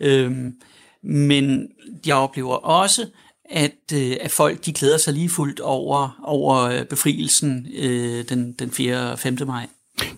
[0.00, 0.54] Øhm,
[1.04, 1.68] men
[2.06, 3.06] jeg oplever også,
[3.50, 8.52] at, øh, at folk de glæder sig lige fuldt over, over øh, befrielsen øh, den,
[8.52, 9.12] den 4.
[9.12, 9.38] og 5.
[9.46, 9.66] maj.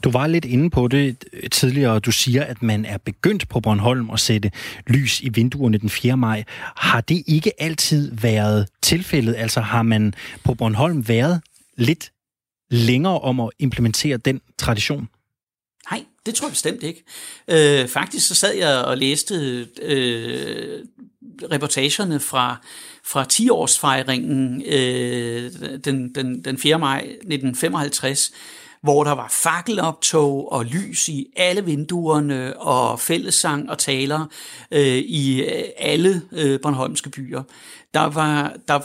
[0.05, 3.49] Du var lidt inde på det øh, tidligere, og du siger, at man er begyndt
[3.49, 4.51] på Bornholm at sætte
[4.87, 6.17] lys i vinduerne den 4.
[6.17, 6.45] maj.
[6.77, 9.35] Har det ikke altid været tilfældet?
[9.39, 10.15] Altså har man
[10.45, 11.41] på Bornholm været
[11.77, 12.13] lidt
[12.71, 15.09] længere om at implementere den tradition?
[15.91, 17.05] Nej, det tror jeg bestemt ikke.
[17.49, 20.79] Øh, faktisk så sad jeg og læste øh,
[21.53, 22.57] reportagerne fra,
[23.05, 25.53] fra 10-årsfejringen øh,
[25.85, 26.79] den, den, den 4.
[26.79, 28.33] maj 1955,
[28.83, 34.27] hvor der var fakkeloptog og lys i alle vinduerne og fællessang og taler
[34.71, 37.43] øh, i øh, alle øh, Bornholmske byer.
[37.95, 38.81] Der var der,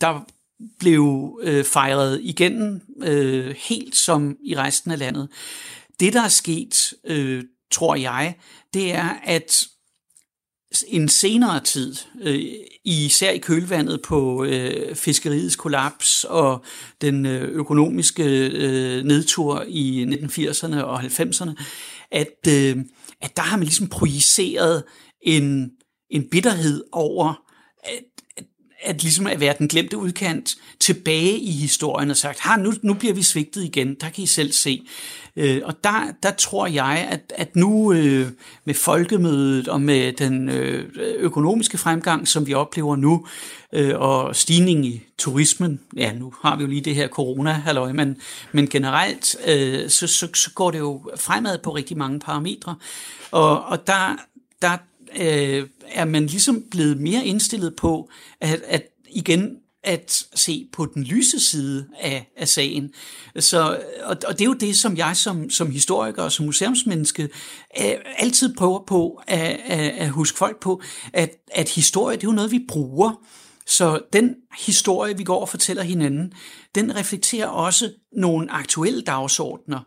[0.00, 0.20] der
[0.78, 5.28] blev øh, fejret igen øh, helt som i resten af landet.
[6.00, 8.34] Det, der er sket, øh, tror jeg,
[8.74, 9.66] det er, at
[10.86, 12.40] en senere tid, øh,
[12.84, 16.64] især i kølvandet på øh, fiskeriets kollaps og
[17.00, 21.64] den øh, økonomiske øh, nedtur i 1980'erne og 90'erne,
[22.10, 22.76] at, øh,
[23.20, 24.82] at der har man ligesom projiceret
[25.22, 25.70] en,
[26.10, 27.42] en bitterhed over,
[28.82, 32.94] at, ligesom at være den glemte udkant tilbage i historien og sagt, har nu, nu
[32.94, 34.82] bliver vi svigtet igen, der kan I selv se.
[35.36, 38.28] Øh, og der, der tror jeg, at, at nu øh,
[38.64, 40.88] med folkemødet og med den øh,
[41.18, 43.26] økonomiske fremgang, som vi oplever nu,
[43.72, 47.92] øh, og stigningen i turismen, ja, nu har vi jo lige det her corona halløj,
[47.92, 48.16] men,
[48.52, 52.76] men generelt, øh, så, så, så går det jo fremad på rigtig mange parametre.
[53.30, 54.16] Og, og der,
[54.62, 54.76] der
[55.16, 61.04] øh, er man ligesom blevet mere indstillet på, at, at igen at se på den
[61.04, 62.90] lyse side af, af sagen.
[63.38, 67.22] Så, og, og det er jo det, som jeg som, som historiker og som museumsmenneske
[67.80, 72.28] øh, altid prøver på at, at, at huske folk på, at, at historie, det er
[72.28, 73.24] jo noget, vi bruger.
[73.66, 74.34] Så den
[74.66, 76.32] historie, vi går og fortæller hinanden,
[76.74, 79.80] den reflekterer også nogle aktuelle dagsordner.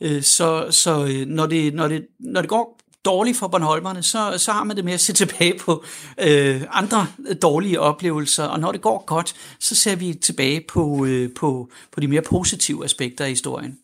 [0.00, 2.75] Øh, så, så øh, når, det, når, det, når det går
[3.06, 5.84] dårligt for Bornholmerne, så, så har man det med at se tilbage på
[6.20, 7.06] øh, andre
[7.42, 12.00] dårlige oplevelser, og når det går godt, så ser vi tilbage på, øh, på, på
[12.00, 13.78] de mere positive aspekter af historien.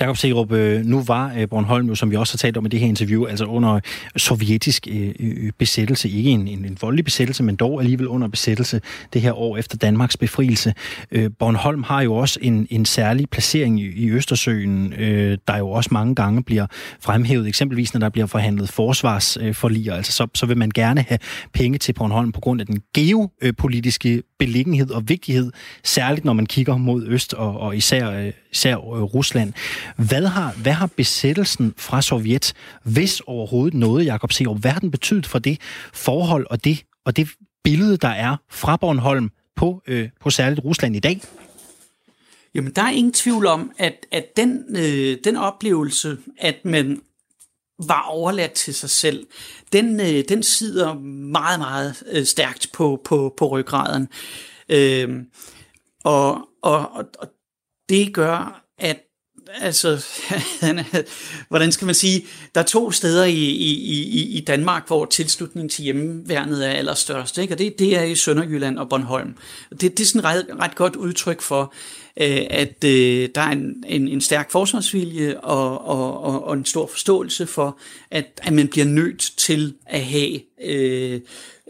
[0.00, 2.68] Jakob Serup, øh, nu var øh, Bornholm jo, som vi også har talt om i
[2.68, 3.80] det her interview, altså under
[4.16, 6.08] sovjetisk øh, besættelse.
[6.08, 8.80] Ikke en, en, en voldelig besættelse, men dog alligevel under besættelse
[9.12, 10.74] det her år efter Danmarks befrielse.
[11.38, 14.92] Bornholm har jo også en, en særlig placering i, i Østersøen,
[15.48, 16.66] der jo også mange gange bliver
[17.00, 17.48] fremhævet.
[17.48, 21.18] Eksempelvis når der bliver forhandlet forsvarsforlier, altså så, så vil man gerne have
[21.54, 25.52] penge til Bornholm på grund af den geopolitiske beliggenhed og vigtighed,
[25.84, 29.52] særligt når man kigger mod øst og, og især, især Rusland.
[29.96, 32.52] Hvad har, hvad har besættelsen fra Sovjet,
[32.84, 35.60] hvis overhovedet noget, Jakob Serup, hvad har den betydet for det
[35.92, 37.28] forhold og det, og det
[37.64, 41.20] billede, der er fra Bornholm på, øh, på særligt Rusland i dag?
[42.54, 47.00] Jamen, der er ingen tvivl om, at, at den, øh, den oplevelse, at man
[47.78, 49.26] var overladt til sig selv,
[49.72, 50.94] den, øh, den sidder
[51.30, 54.08] meget, meget øh, stærkt på, på, på ryggraden.
[54.68, 55.22] Øh,
[56.04, 57.28] og, og, og, og
[57.88, 59.00] det gør, at
[59.60, 60.06] altså,
[61.48, 65.68] hvordan skal man sige, der er to steder i, i, i, i Danmark, hvor tilslutningen
[65.68, 67.54] til hjemmeværnet er allerstørst, ikke?
[67.54, 69.34] og det, det er i Sønderjylland og Bornholm.
[69.70, 71.74] Det, det er sådan ret, ret godt udtryk for,
[72.20, 76.64] øh, at øh, der er en, en, en stærk forsvarsvilje og, og, og, og en
[76.64, 77.78] stor forståelse for,
[78.10, 81.20] at, at man bliver nødt til at have øh,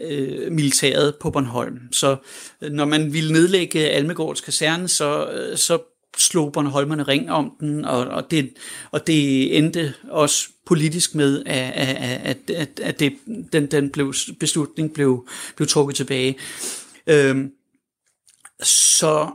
[0.01, 1.79] øh, militæret på Bornholm.
[1.91, 2.15] Så
[2.61, 5.79] øh, når man ville nedlægge Almegårds kaserne, så, øh, så
[6.17, 8.53] slog Bornholmerne ring om den, og, og, det,
[8.91, 11.73] og det endte også politisk med, at,
[12.23, 13.13] at, at, at det,
[13.53, 16.35] den, den blev, beslutning blev, blev trukket tilbage.
[17.07, 17.51] Øhm,
[18.63, 19.29] så,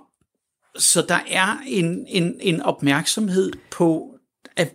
[0.79, 4.19] så der er en, en, en opmærksomhed på,
[4.57, 4.75] at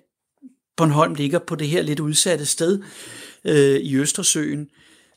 [0.78, 2.84] Bornholm ligger på det her lidt udsatte sted
[3.46, 4.70] øh, i Østersøen.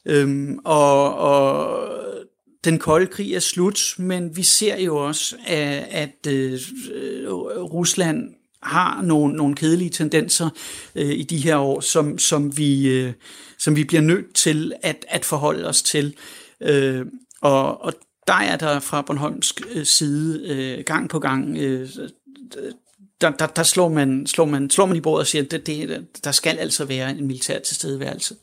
[0.07, 1.89] Øhm, og, og
[2.65, 6.59] den kolde krig er slut, men vi ser jo også, at, at øh,
[7.57, 10.51] Rusland har nogle, nogle kedelige tendenser
[10.95, 13.13] øh, i de her år, som, som, vi, øh,
[13.59, 16.17] som vi bliver nødt til at, at forholde os til.
[16.61, 17.07] Øh,
[17.41, 17.93] og, og
[18.27, 21.89] der er der fra Bornholmsk øh, side øh, gang på gang øh,
[23.21, 25.67] der, der, der slår, man, slår, man, slår man i bordet og siger, at det,
[25.67, 28.35] det, der skal altså være en militær tilstedeværelse.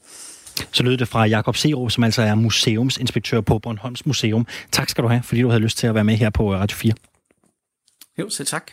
[0.72, 4.48] Så lød det fra Jakob Serup, som altså er museumsinspektør på Bornholms Museum.
[4.72, 6.76] Tak skal du have, fordi du havde lyst til at være med her på Radio
[6.76, 6.94] 4.
[8.20, 8.72] Jo, selv tak.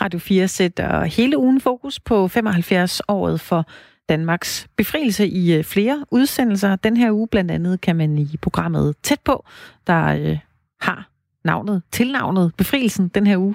[0.00, 3.66] Radio 4 sætter hele ugen fokus på 75-året for
[4.08, 6.76] Danmarks befrielse i øh, flere udsendelser.
[6.76, 9.44] Den her uge blandt andet kan man i programmet Tæt på,
[9.86, 10.38] der øh,
[10.80, 11.10] har
[11.44, 13.54] navnet, tilnavnet Befrielsen den her uge.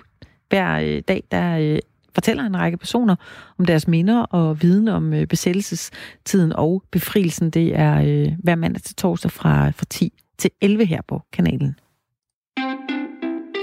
[0.49, 1.79] Hver øh, dag, der øh,
[2.15, 3.15] fortæller en række personer
[3.59, 7.49] om deres minder og viden om øh, besættelsestiden og befrielsen.
[7.49, 11.75] Det er øh, hver mandag til torsdag fra, fra 10 til 11 her på kanalen.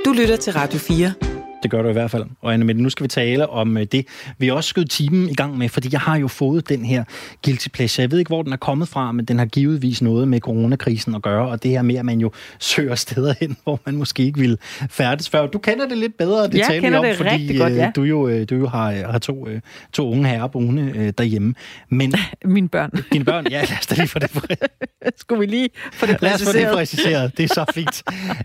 [0.05, 1.32] Du lytter til Radio 4.
[1.63, 2.25] Det gør du i hvert fald.
[2.41, 4.07] Og Anne, men nu skal vi tale om øh, det.
[4.39, 7.05] Vi har også skødt timen i gang med, fordi jeg har jo fået den her
[7.45, 8.03] guilty pleasure.
[8.03, 11.15] Jeg ved ikke, hvor den er kommet fra, men den har givetvis noget med coronakrisen
[11.15, 14.23] at gøre, og det her med, at man jo søger steder hen, hvor man måske
[14.23, 14.57] ikke ville
[14.91, 15.47] færdes før.
[15.47, 17.87] Du kender det lidt bedre, det jeg taler vi om, det fordi godt, ja.
[17.87, 19.49] Øh, du jo, øh, du jo har, har to,
[19.93, 21.55] to unge herrer boende derhjemme.
[21.89, 22.91] Men, Mine børn.
[23.13, 24.31] Dine børn, ja, lad os da lige få det
[25.17, 26.21] Skulle vi lige få det præciseret?
[26.21, 27.37] Lad os få det præciseret.
[27.37, 28.03] Det er så fint.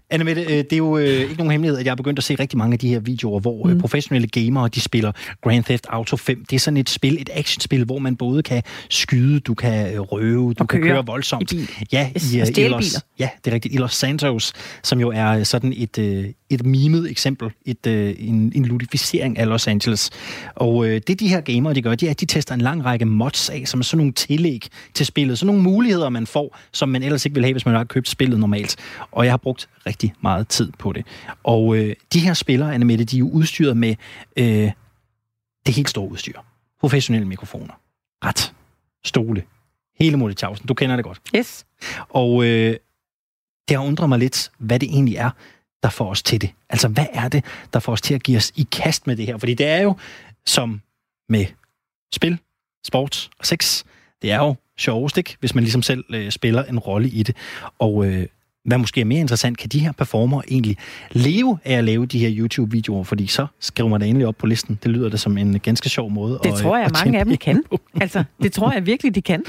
[0.10, 2.58] Anne Mette, det er jo ikke nogen hemmelighed, at jeg har begyndt at se rigtig
[2.58, 3.82] mange af de her videoer, hvor øh, mm.
[3.82, 6.46] professionelle gamere, de spiller Grand Theft Auto 5.
[6.50, 10.00] Det er sådan et spil, et actionspil, hvor man både kan skyde, du kan øh,
[10.00, 11.52] røve, du og kan køre, køre voldsomt.
[11.52, 13.74] I Ja, i, i Los, ja, det er rigtigt.
[13.74, 17.88] I Los Santos, som jo er sådan et, et mimet eksempel, et,
[18.20, 20.10] en, en ludificering af Los Angeles.
[20.56, 23.06] Og det de her gamere, de gør, det er, at de tester en lang række
[23.06, 25.40] mods af, som er sådan nogle tillæg til spillet.
[25.40, 28.10] Sådan nogle muligheder, man får, som man ellers ikke ville have, hvis man har købt
[28.10, 28.76] spillet normalt.
[29.12, 31.06] Og jeg har brugt rigtig meget tid på det.
[31.44, 33.96] Og øh, de her spillere, Anne Mette, de er jo udstyret med
[34.38, 34.72] øh,
[35.66, 36.40] det helt store udstyr.
[36.80, 37.74] Professionelle mikrofoner.
[38.26, 38.54] Ret.
[39.06, 39.44] Stole.
[40.00, 40.68] Hele Molletjavsen.
[40.68, 41.20] Du kender det godt.
[41.36, 41.66] Yes.
[42.10, 42.76] Og øh,
[43.68, 45.30] det har undret mig lidt, hvad det egentlig er,
[45.84, 46.50] der får os til det.
[46.70, 49.26] Altså, hvad er det, der får os til at give os i kast med det
[49.26, 49.38] her?
[49.38, 49.96] Fordi det er jo,
[50.46, 50.82] som
[51.30, 51.46] med
[52.16, 52.38] spil,
[52.88, 53.84] sport og sex,
[54.22, 55.38] det er jo sjovest, ikke?
[55.40, 57.36] hvis man ligesom selv øh, spiller en rolle i det.
[57.80, 58.28] Og øh,
[58.66, 60.78] hvad måske er mere interessant, kan de her performer egentlig
[61.12, 63.04] leve af at lave de her YouTube-videoer?
[63.04, 64.80] Fordi så skriver man det endelig op på listen.
[64.84, 66.40] Det lyder det som en ganske sjov måde.
[66.44, 67.64] Det at, tror jeg, at mange af dem kan.
[68.02, 69.44] Altså, det tror jeg virkelig, de kan.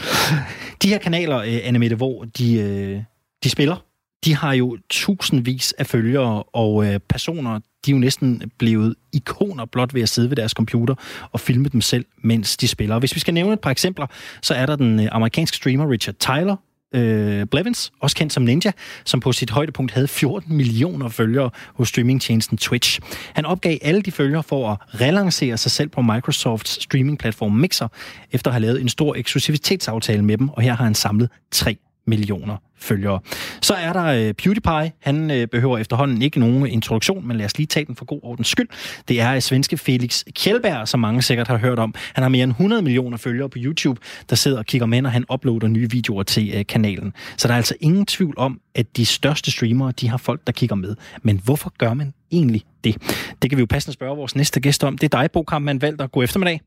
[0.83, 3.03] De her kanaler, øh, Annemette, hvor de, øh,
[3.45, 3.77] de spiller,
[4.25, 9.65] de har jo tusindvis af følgere og øh, personer, de er jo næsten blevet ikoner
[9.65, 10.95] blot ved at sidde ved deres computer
[11.33, 12.95] og filme dem selv, mens de spiller.
[12.95, 14.07] Og hvis vi skal nævne et par eksempler,
[14.43, 16.57] så er der den øh, amerikanske streamer Richard Tyler,
[16.95, 18.73] øh, Blevins, også kendt som Ninja,
[19.05, 23.01] som på sit højdepunkt havde 14 millioner følgere hos streamingtjenesten Twitch.
[23.33, 27.89] Han opgav alle de følgere for at relancere sig selv på Microsofts streamingplatform Mixer,
[28.33, 31.77] efter at have lavet en stor eksklusivitetsaftale med dem, og her har han samlet 3
[32.07, 33.21] millioner følgere.
[33.63, 34.93] Så er der øh, PewDiePie.
[35.01, 38.21] Han øh, behøver efterhånden ikke nogen introduktion, men lad os lige tage den for god
[38.23, 38.69] ordens skyld.
[39.09, 41.95] Det er øh, svenske Felix Kjellberg, som mange sikkert har hørt om.
[42.15, 45.11] Han har mere end 100 millioner følgere på YouTube, der sidder og kigger med, når
[45.11, 47.13] han uploader nye videoer til øh, kanalen.
[47.37, 50.53] Så der er altså ingen tvivl om, at de største streamere, de har folk, der
[50.53, 50.97] kigger med.
[51.23, 52.97] Men hvorfor gør man egentlig det?
[53.43, 54.99] Det kan vi jo passende spørge vores næste gæst om.
[54.99, 56.61] Det er dig, Bo Kampmann at gå eftermiddag.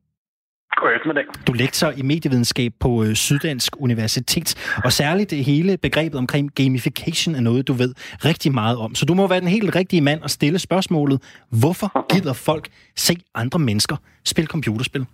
[0.82, 1.26] God eftermiddag.
[1.48, 4.48] Du lektor i medievidenskab på øh, Syddansk Universitet,
[4.86, 7.92] og særligt det hele begrebet omkring gamification er noget, du ved
[8.30, 8.96] rigtig meget om.
[8.96, 11.18] Så du må være den helt rigtige mand at stille spørgsmålet,
[11.62, 12.66] hvorfor gider folk
[12.96, 15.06] se andre mennesker spille computerspil?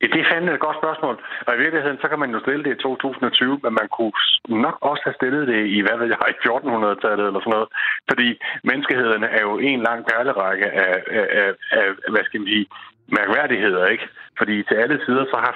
[0.00, 1.16] Det er fandme et godt spørgsmål.
[1.46, 4.12] Og i virkeligheden, så kan man jo stille det i 2020, men man kunne
[4.66, 7.68] nok også have stillet det i, hvad ved jeg, i 1400-tallet eller sådan noget.
[8.10, 8.28] Fordi
[8.70, 12.66] menneskeheden er jo en lang perlerække af, af, af, af hvad skal man sige,
[13.16, 14.06] mærkværdigheder, ikke?
[14.38, 15.54] Fordi til alle sider, så har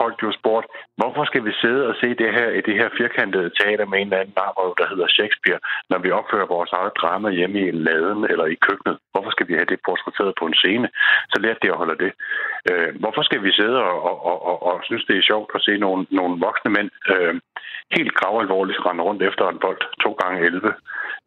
[0.00, 3.50] folk jo spurgt, hvorfor skal vi sidde og se det her i det her firkantede
[3.58, 7.28] teater med en eller anden narmod, der hedder Shakespeare, når vi opfører vores eget drama
[7.38, 8.96] hjemme i laden eller i køkkenet?
[9.12, 10.88] Hvorfor skal vi have det portrætteret på en scene?
[11.32, 12.12] Så lærte det at holde det.
[12.70, 15.64] Øh, hvorfor skal vi sidde og, og, og, og, og synes, det er sjovt at
[15.68, 17.34] se nogle, nogle voksne mænd øh,
[17.96, 20.74] helt gravalvorligt rende rundt efter en bold to gange 11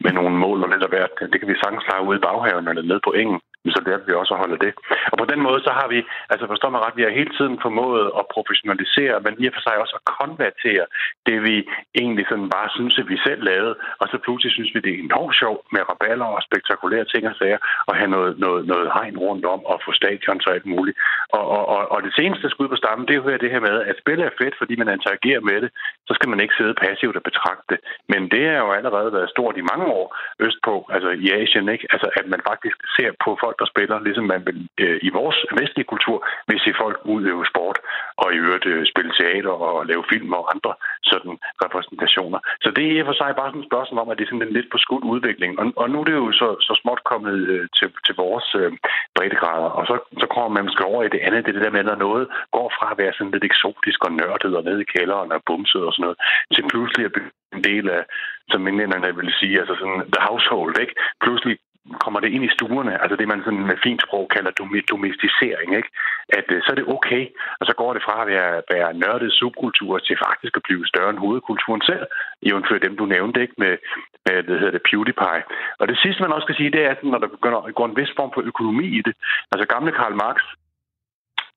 [0.04, 1.14] med nogle mål og lidt af hvert.
[1.32, 3.40] Det kan vi sagtens klare ude i baghaven eller nede på engen
[3.76, 4.74] så lærte vi også at holde det.
[5.12, 6.00] Og på den måde, så har vi,
[6.32, 9.62] altså forstår mig ret, vi har hele tiden formået at professionalisere, men i og for
[9.64, 10.86] sig også at konvertere
[11.28, 11.56] det, vi
[12.02, 15.04] egentlig sådan bare synes, at vi selv lavede, og så pludselig synes vi, det er
[15.08, 19.18] enormt sjovt med raballer og spektakulære ting og sager, og have noget, noget, noget hegn
[19.26, 20.98] rundt om og få stadion og alt muligt.
[21.38, 23.76] Og, og, og, og det seneste skud på stammen, det er jo det her med,
[23.90, 25.70] at spillet er fedt, fordi man interagerer med det,
[26.08, 27.80] så skal man ikke sidde passivt og betragte det.
[28.12, 30.08] Men det er jo allerede været stort i mange år
[30.40, 31.88] østpå, altså i Asien, ikke?
[31.94, 35.38] Altså at man faktisk ser på folk, der spiller, ligesom man vil øh, i vores
[35.60, 36.18] vestlige kultur,
[36.48, 37.78] vil se folk udøve sport
[38.22, 40.74] og i øvrigt øh, spille teater og lave film og andre
[41.12, 42.40] sådan repræsentationer.
[42.64, 44.48] Så det er i for sig bare sådan et spørgsmål om, at det er sådan
[44.48, 45.52] en lidt på skudt udvikling.
[45.60, 48.72] Og, og nu er det jo så, så småt kommet øh, til, til vores øh,
[49.16, 51.84] breddegrader, og så, så kommer man måske over i det andet, det, det der med,
[51.84, 55.32] når noget går fra at være sådan lidt eksotisk og nørdet og nede i kælderen
[55.32, 56.18] og bumset og sådan noget,
[56.54, 58.04] til pludselig at blive en del af,
[58.52, 60.94] som englænderne vil sige, altså sådan the household, ikke?
[61.24, 61.58] Pludselig
[62.04, 64.52] kommer det ind i stuerne, altså det man sådan med fint sprog kalder
[64.92, 65.90] domesticering, ikke?
[66.30, 67.24] at øh, så er det okay,
[67.60, 71.10] og så går det fra at være, være nørdet subkultur til faktisk at blive større
[71.10, 72.06] end hovedkulturen selv,
[72.48, 73.54] jævnført dem, du nævnte, ikke?
[73.58, 73.78] Med, øh,
[74.26, 75.44] med det hedder det, PewDiePie.
[75.80, 77.84] Og det sidste, man også skal sige, det er, at når der begynder at gå
[77.86, 79.16] en vis form for økonomi i det,
[79.52, 80.38] altså gamle Karl Marx,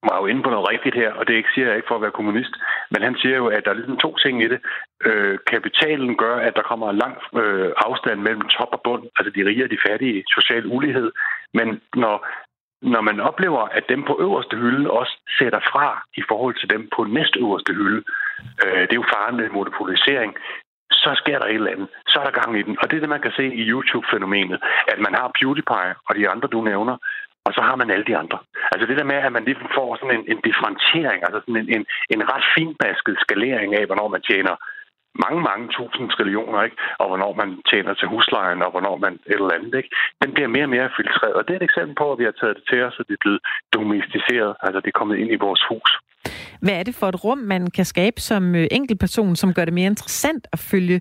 [0.09, 2.19] var jo inde på noget rigtigt her, og det siger jeg ikke for at være
[2.19, 2.55] kommunist,
[2.91, 4.61] men han siger jo, at der er ligesom to ting i det.
[5.05, 9.31] Øh, kapitalen gør, at der kommer en lang øh, afstand mellem top og bund, altså
[9.37, 11.11] de rige og de fattige, social ulighed.
[11.55, 12.17] Men når,
[12.83, 16.89] når man oplever, at dem på øverste hylde også sætter fra i forhold til dem
[16.97, 18.03] på næstøverste hylde,
[18.65, 20.35] øh, det er jo faren med monopolisering,
[20.93, 21.89] så sker der et eller andet.
[22.09, 22.77] Så er der gang i den.
[22.81, 24.59] Og det er det, man kan se i YouTube-fænomenet,
[24.93, 26.97] at man har PewDiePie og de andre, du nævner,
[27.47, 28.39] og så har man alle de andre.
[28.73, 31.69] Altså det der med, at man lige får sådan en, en differentiering, altså sådan en,
[31.77, 34.55] en, en ret finbasket skalering af, hvornår man tjener
[35.25, 36.77] mange, mange tusind trillioner, ikke?
[37.01, 39.75] og hvornår man tjener til huslejen, og hvornår man et eller andet.
[39.75, 39.91] Ikke?
[40.23, 42.37] Den bliver mere og mere filtreret, og det er et eksempel på, at vi har
[42.41, 43.41] taget det til os, og det er blevet
[43.77, 45.91] domesticeret, altså det er kommet ind i vores hus.
[46.63, 49.75] Hvad er det for et rum, man kan skabe som øh, enkeltperson, som gør det
[49.75, 51.01] mere interessant at følge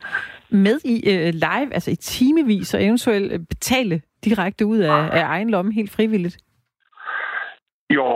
[0.49, 5.23] med i øh, live, altså i timevis, og eventuelt øh, betale direkte ud af, af
[5.23, 6.37] egen lomme helt frivilligt?
[7.97, 8.07] Jo,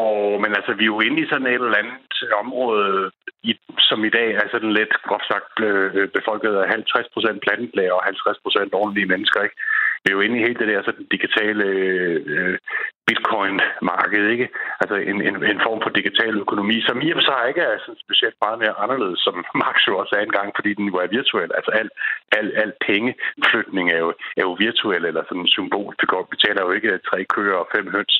[0.43, 3.11] men altså, vi er jo inde i sådan et eller andet område,
[3.43, 7.93] i, som i dag er sådan lidt, groft sagt, øh, befolket af 50 procent plantelager
[7.93, 9.55] og 50 procent ordentlige mennesker, ikke?
[10.03, 12.57] Vi er jo inde i hele det der sådan digitale øh,
[13.07, 14.47] bitcoin-marked, ikke?
[14.81, 17.77] Altså en, en, en form for digital økonomi, som i og for sig ikke er
[17.79, 21.07] sådan specielt meget mere anderledes, som Marx jo også er engang, fordi den jo er
[21.17, 21.51] virtuel.
[21.57, 21.89] Altså al,
[22.37, 25.95] al, al pengeflytning er jo, er jo virtuel eller sådan en symbol.
[25.99, 28.15] Vi betaler jo ikke tre køer og fem høns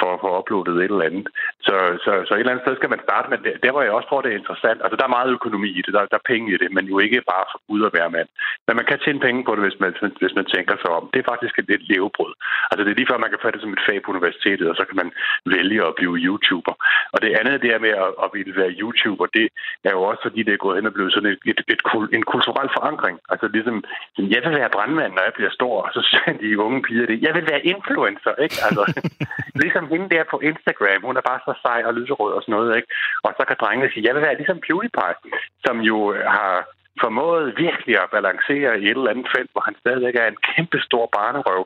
[0.00, 1.26] for at få uploadet et eller andet.
[1.66, 4.08] Så, så, så et eller andet sted skal man starte, men der, hvor jeg også
[4.08, 4.78] tror, det er interessant.
[4.84, 6.96] Altså der er meget økonomi i det, der, der er penge i det, men jo
[7.06, 8.28] ikke bare for Gud at være mand.
[8.66, 11.04] Men man kan tjene penge på det, hvis man, hvis man tænker sig om.
[11.12, 12.32] Det er faktisk et, lidt levebrød.
[12.70, 14.76] Altså det er lige før, man kan få det som et fag på universitetet, og
[14.76, 15.10] så kan man
[15.54, 16.74] vælge at blive YouTuber.
[17.14, 19.46] Og det andet, det er med at, at ville være YouTuber, det
[19.88, 22.08] er jo også fordi, det er gået hen og blevet sådan et, et, et, et,
[22.16, 23.16] en kulturel forankring.
[23.32, 23.76] Altså ligesom,
[24.18, 27.22] jeg vil være brandmand, når jeg bliver stor, og så siger de unge piger det.
[27.26, 28.56] Jeg vil være influencer, ikke?
[28.66, 28.82] Altså,
[29.62, 32.76] ligesom hende der på Instagram, hun er bare så sej og lyserød og sådan noget,
[32.76, 32.88] ikke?
[33.26, 35.16] Og så kan drengene sige, jeg vil være ligesom PewDiePie,
[35.64, 36.54] som jo øh, har
[37.02, 40.78] formået virkelig at balancere i et eller andet felt, hvor han stadigvæk er en kæmpe
[40.88, 41.62] stor barnerøv,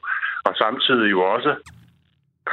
[0.46, 1.52] og samtidig jo også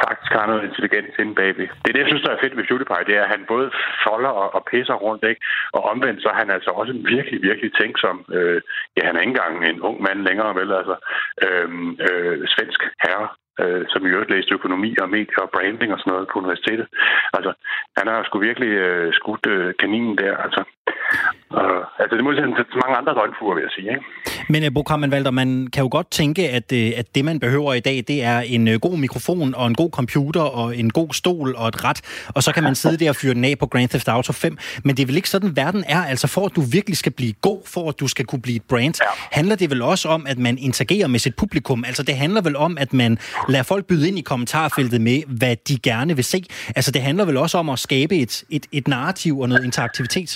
[0.04, 1.68] faktisk har noget intelligens inde bagved.
[1.82, 3.68] Det er det, jeg synes, der er fedt ved PewDiePie, det er, at han både
[4.06, 5.42] folder og, og pisser rundt, ikke?
[5.76, 8.18] Og omvendt, så er han altså også en virkelig, virkelig tænksom.
[8.38, 8.62] Øh,
[8.98, 10.72] ja, han er ikke engang en ung mand længere, vel?
[10.80, 10.96] Altså,
[11.46, 11.70] øh,
[12.08, 13.28] øh, svensk herre,
[13.62, 16.88] øh, som i øvrigt læste økonomi og medier og branding og sådan noget på universitetet.
[17.38, 17.52] Altså,
[17.98, 20.62] han har sgu virkelig øh, skudt øh, kaninen der, altså.
[21.50, 24.06] Og, altså, det må til mange andre døgnfuger, vil jeg sige, ikke?
[24.50, 27.74] Men uh, Bo Kammenvalder, man kan jo godt tænke, at, uh, at det, man behøver
[27.74, 31.10] i dag, det er en uh, god mikrofon og en god computer og en god
[31.14, 33.66] stol og et ret, og så kan man sidde der og fyre den af på
[33.66, 34.58] Grand Theft Auto 5.
[34.84, 36.02] Men det er vel ikke sådan, verden er.
[36.04, 38.68] Altså, for at du virkelig skal blive god, for at du skal kunne blive et
[38.70, 39.08] brand, ja.
[39.32, 41.84] handler det vel også om, at man interagerer med sit publikum.
[41.88, 43.18] Altså, det handler vel om, at man
[43.54, 46.40] Lad folk byde ind i kommentarfeltet med, hvad de gerne vil se.
[46.78, 50.32] Altså, det handler vel også om at skabe et, et, et narrativ og noget interaktivitet.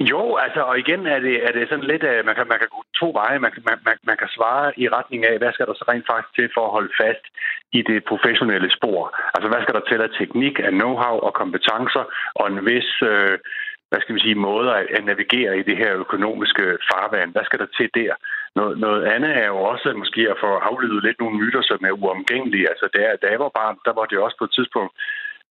[0.00, 2.70] Jo, altså, og igen er det, er det sådan lidt, at man kan, man kan
[2.76, 3.38] gå to veje.
[3.38, 6.34] Man, man, man, man kan svare i retning af, hvad skal der så rent faktisk
[6.34, 7.24] til for at holde fast
[7.78, 9.00] i det professionelle spor?
[9.34, 12.04] Altså, hvad skal der til af teknik, af know-how og kompetencer
[12.38, 13.38] og en vis, øh,
[13.90, 17.32] hvad skal vi sige, måder at navigere i det her økonomiske farvand?
[17.32, 18.14] Hvad skal der til der?
[18.56, 21.98] Noget, noget andet er jo også måske at få afledet lidt nogle myter, som er
[22.02, 22.68] uomgængelige.
[22.72, 24.92] Altså, da, da jeg var barn, der var det også på et tidspunkt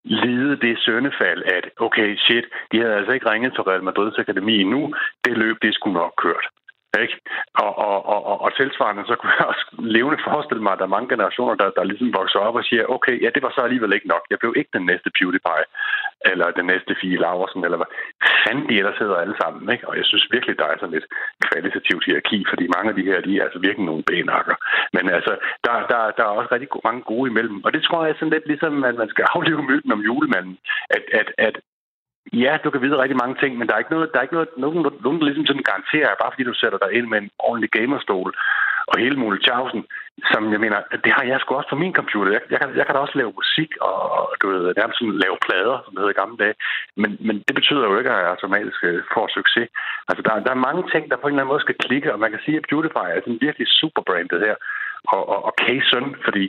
[0.03, 4.61] lide det søndefald, at okay, shit, de havde altså ikke ringet til Real Madrid's akademi
[4.61, 4.93] endnu.
[5.25, 6.45] Det løb, det skulle nok kørt.
[6.97, 7.15] Ikke?
[7.63, 9.65] Og, og, og, og, og tilsvarende, så kunne jeg også
[9.95, 12.83] levende forestille mig, at der er mange generationer, der, der ligesom vokser op og siger,
[12.95, 14.23] okay, ja, det var så alligevel ikke nok.
[14.29, 15.67] Jeg blev ikke den næste PewDiePie,
[16.31, 17.91] eller den næste Fie Laversen, eller hvad
[18.43, 19.63] fanden de ellers hedder alle sammen.
[19.73, 19.87] Ikke?
[19.89, 21.07] Og jeg synes virkelig, der er sådan et
[21.47, 24.55] kvalitativt hierarki, fordi mange af de her, de er altså virkelig nogle benakker.
[24.95, 25.33] Men altså,
[25.65, 27.57] der, der, der er også rigtig mange gode imellem.
[27.65, 30.57] Og det tror jeg er sådan lidt ligesom, at man skal aflive myten om julemanden.
[30.95, 31.55] At, at, at
[32.33, 34.33] Ja, du kan vide rigtig mange ting, men der er ikke noget, der er ikke
[34.33, 37.29] noget, nogen, nogen der ligesom sådan garanterer, bare fordi du sætter dig ind med en
[37.39, 38.33] ordentlig gamerstol
[38.91, 39.81] og hele muligt tjavsen,
[40.31, 42.31] som jeg mener, det har jeg sgu også på min computer.
[42.31, 43.95] Jeg, jeg, kan, jeg kan da også lave musik og,
[44.41, 46.55] du ved, nærmest sådan lave plader, som det hedder i gamle dage.
[47.01, 49.67] Men, men det betyder jo ikke, at jeg automatisk øh, får succes.
[50.09, 52.19] Altså, der, der er mange ting, der på en eller anden måde skal klikke, og
[52.19, 54.55] man kan sige, at Beautify er sådan virkelig superbrandet her.
[55.13, 56.45] Og, og, og Kayson, fordi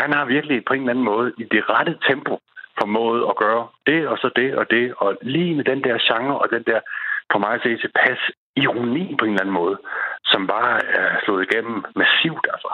[0.00, 2.34] han har virkelig på en eller anden måde i det rette tempo
[2.78, 6.38] formået at gøre det, og så det, og det, og lige med den der genre,
[6.38, 6.80] og den der,
[7.32, 8.20] for mig at se, tilpas
[8.56, 9.76] ironi på en eller anden måde,
[10.24, 12.70] som bare er slået igennem massivt, altså.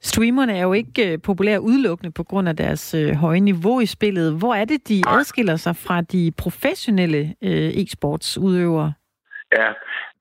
[0.00, 3.86] Streamerne er jo ikke øh, populære udelukkende på grund af deres øh, høje niveau i
[3.86, 4.38] spillet.
[4.38, 8.92] Hvor er det, de adskiller sig fra de professionelle øh, e-sportsudøvere?
[9.58, 9.68] Ja,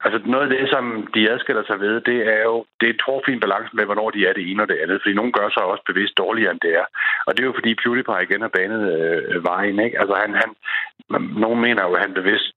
[0.06, 3.26] Altså noget af det, som de adskiller sig ved, det er jo, det er et
[3.26, 5.02] fin balance med, hvornår de er det ene og det andet.
[5.02, 6.86] Fordi nogen gør sig også bevidst dårligere, end det er.
[7.26, 9.80] Og det er jo fordi PewDiePie igen har banet øh, vejen.
[9.80, 10.00] Ikke?
[10.00, 10.50] Altså han, han,
[11.43, 12.48] nogen mener jo, at han bevidst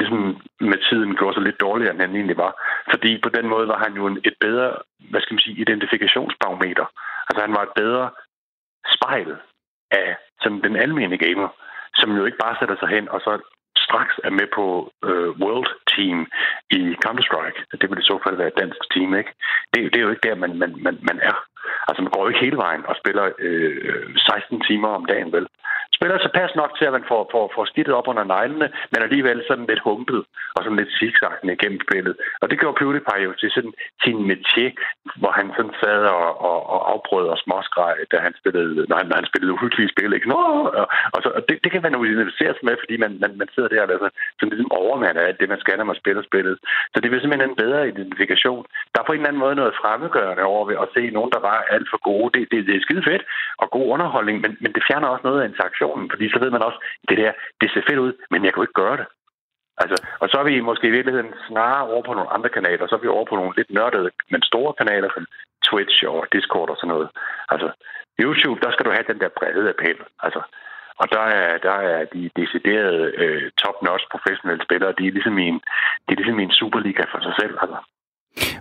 [0.00, 2.52] ligesom med tiden gjorde sig lidt dårligere, end han egentlig var.
[2.92, 4.68] Fordi på den måde var han jo en, et bedre,
[5.10, 6.86] hvad skal man sige, identifikationsbarometer.
[7.28, 8.10] Altså han var et bedre
[8.94, 9.30] spejl
[9.90, 11.48] af som den almindelige gamer,
[11.94, 13.32] som jo ikke bare sætter sig hen og så
[13.78, 14.64] straks er med på
[15.04, 16.18] øh, World Team
[16.70, 17.60] i Counter-Strike.
[17.80, 19.32] Det vil i så fald være et dansk team, ikke?
[19.72, 21.36] Det, det er jo ikke der, man, man, man, man er.
[21.88, 25.46] Altså, man går jo ikke hele vejen og spiller øh, 16 timer om dagen, vel?
[25.96, 29.00] Spiller så pas nok til, at man får, får, får skidtet op under neglene, men
[29.06, 30.20] alligevel sådan lidt humpet
[30.56, 32.14] og sådan lidt zigzagende igennem spillet.
[32.42, 34.70] Og det gjorde PewDiePie jo til sådan sin en métier,
[35.20, 39.06] hvor han sådan sad og, og, og afbrød og småskreg, da han spillede, når han,
[39.10, 40.12] når han spillede uhyggelige spil.
[40.16, 40.28] Ikke?
[40.34, 40.42] Nå!
[40.80, 43.32] Og, og, så, og det, det, kan man jo identificere sig med, fordi man, man,
[43.42, 46.22] man sidder der og lader sådan ligesom overmand af det, man skal, når man spiller
[46.22, 46.56] spillet.
[46.92, 48.62] Så det er simpelthen en bedre identifikation.
[48.92, 51.40] Der er på en eller anden måde noget fremmedgørende over ved at se nogen, der
[51.48, 52.28] var alt for gode.
[52.34, 53.24] Det, det, det er skide fedt
[53.62, 56.62] og god underholdning, men, men det fjerner også noget af interaktionen, fordi så ved man
[56.68, 56.78] også,
[57.08, 59.06] det der, det ser fedt ud, men jeg kan jo ikke gøre det.
[59.82, 62.86] Altså, og så er vi måske i virkeligheden snarere over på nogle andre kanaler.
[62.86, 65.26] Så er vi over på nogle lidt nørdede, men store kanaler som
[65.68, 67.08] Twitch og Discord og sådan noget.
[67.48, 67.68] Altså,
[68.22, 69.98] YouTube, der skal du have den der brede appel.
[70.26, 70.42] Altså,
[71.00, 75.46] og der er, der er de deciderede øh, top-notch professionelle spillere, de er ligesom i
[75.52, 75.60] en,
[76.04, 77.54] de er ligesom i en superliga for sig selv.
[77.62, 77.78] Altså.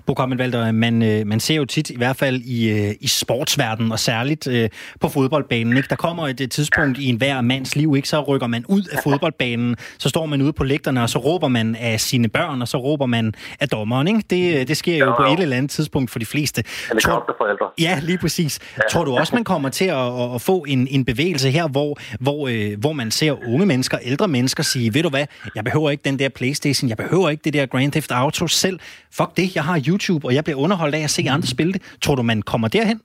[0.08, 4.00] Valder, man, øh, man ser jo tit, i hvert fald i, øh, i sportsverdenen, og
[4.00, 5.90] særligt øh, på fodboldbanen, ikke?
[5.90, 8.08] der kommer et, et tidspunkt i enhver mands liv, ikke?
[8.08, 11.48] så rykker man ud af fodboldbanen, så står man ude på lægterne, og så råber
[11.48, 14.08] man af sine børn, og så råber man af dommeren.
[14.08, 14.24] Ikke?
[14.30, 16.64] Det, det sker jo, jo på et eller andet tidspunkt for de fleste.
[17.02, 18.60] Tror, ja, lige præcis.
[18.78, 18.82] Ja.
[18.92, 21.98] Tror du også, man kommer til at, at, at få en, en bevægelse her, hvor,
[22.20, 25.26] hvor, øh, hvor man ser unge mennesker, ældre mennesker sige, ved du hvad,
[25.56, 28.80] jeg behøver ikke den der Playstation, jeg behøver ikke det der Grand Theft Auto selv.
[29.12, 31.82] Fuck det, jeg har YouTube, og jeg bliver underholdt af at se andre spille det.
[32.04, 33.00] Tror du, man kommer derhen?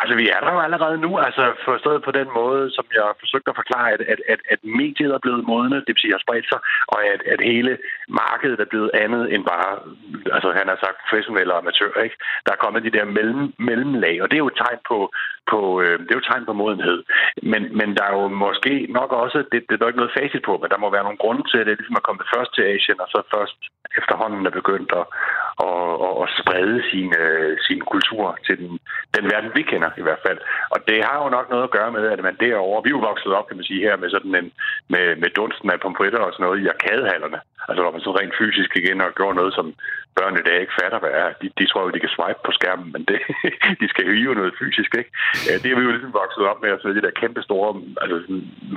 [0.00, 3.50] Altså, vi er der jo allerede nu, altså forstået på den måde, som jeg forsøgte
[3.52, 6.48] at forklare, at, at, at, at mediet er blevet modne, det vil sige, har spredt
[6.52, 6.60] sig,
[6.94, 7.72] og at, at hele
[8.08, 9.70] markedet er blevet andet end bare,
[10.36, 12.16] altså han har sagt professionelle og amatør, ikke?
[12.46, 14.98] Der er kommet de der mellem, mellemlag, og det er jo et tegn på,
[15.50, 16.98] på øh, det er jo et tegn på modenhed.
[17.42, 20.42] Men, men der er jo måske nok også, det, det er der ikke noget facit
[20.48, 22.62] på, men der må være nogle grunde til, at det ligesom er kommet først til
[22.62, 23.58] Asien, og så først
[24.00, 25.06] efterhånden er begyndt at,
[25.66, 28.70] at, at, at sprede sin, øh, sin kultur til den,
[29.16, 30.38] den verden, vi kender i hvert fald.
[30.74, 33.08] Og det har jo nok noget at gøre med, at man derovre, vi er jo
[33.10, 34.48] vokset op, kan man sige, her med sådan en,
[34.92, 37.40] med, med dunsten af pomfritter og sådan noget i arkadehallerne.
[37.68, 39.66] Altså hvor man så rent fysisk igen og gjorde noget, som
[40.18, 41.28] børn i dag ikke fatter, hvad er.
[41.40, 43.18] De, de tror jo, de kan swipe på skærmen, men det,
[43.82, 45.12] de skal hive noget fysisk, ikke?
[45.62, 47.70] Det er vi jo ligesom vokset op med, altså de der kæmpe store,
[48.02, 48.18] altså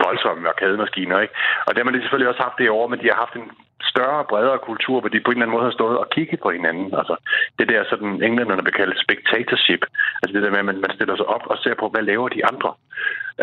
[0.06, 1.36] voldsomme arkademaskiner, ikke?
[1.66, 3.48] Og det har man selvfølgelig også haft det år, men de har haft en
[3.94, 6.50] større, bredere kultur, hvor de på en eller anden måde har stået og kigget på
[6.52, 6.88] hinanden.
[7.00, 7.16] Altså,
[7.60, 9.84] det der sådan, englænderne vil kalde spectatorship.
[10.22, 12.30] Altså det der med, at man, man stiller sig op og ser på, hvad laver
[12.30, 12.72] de andre.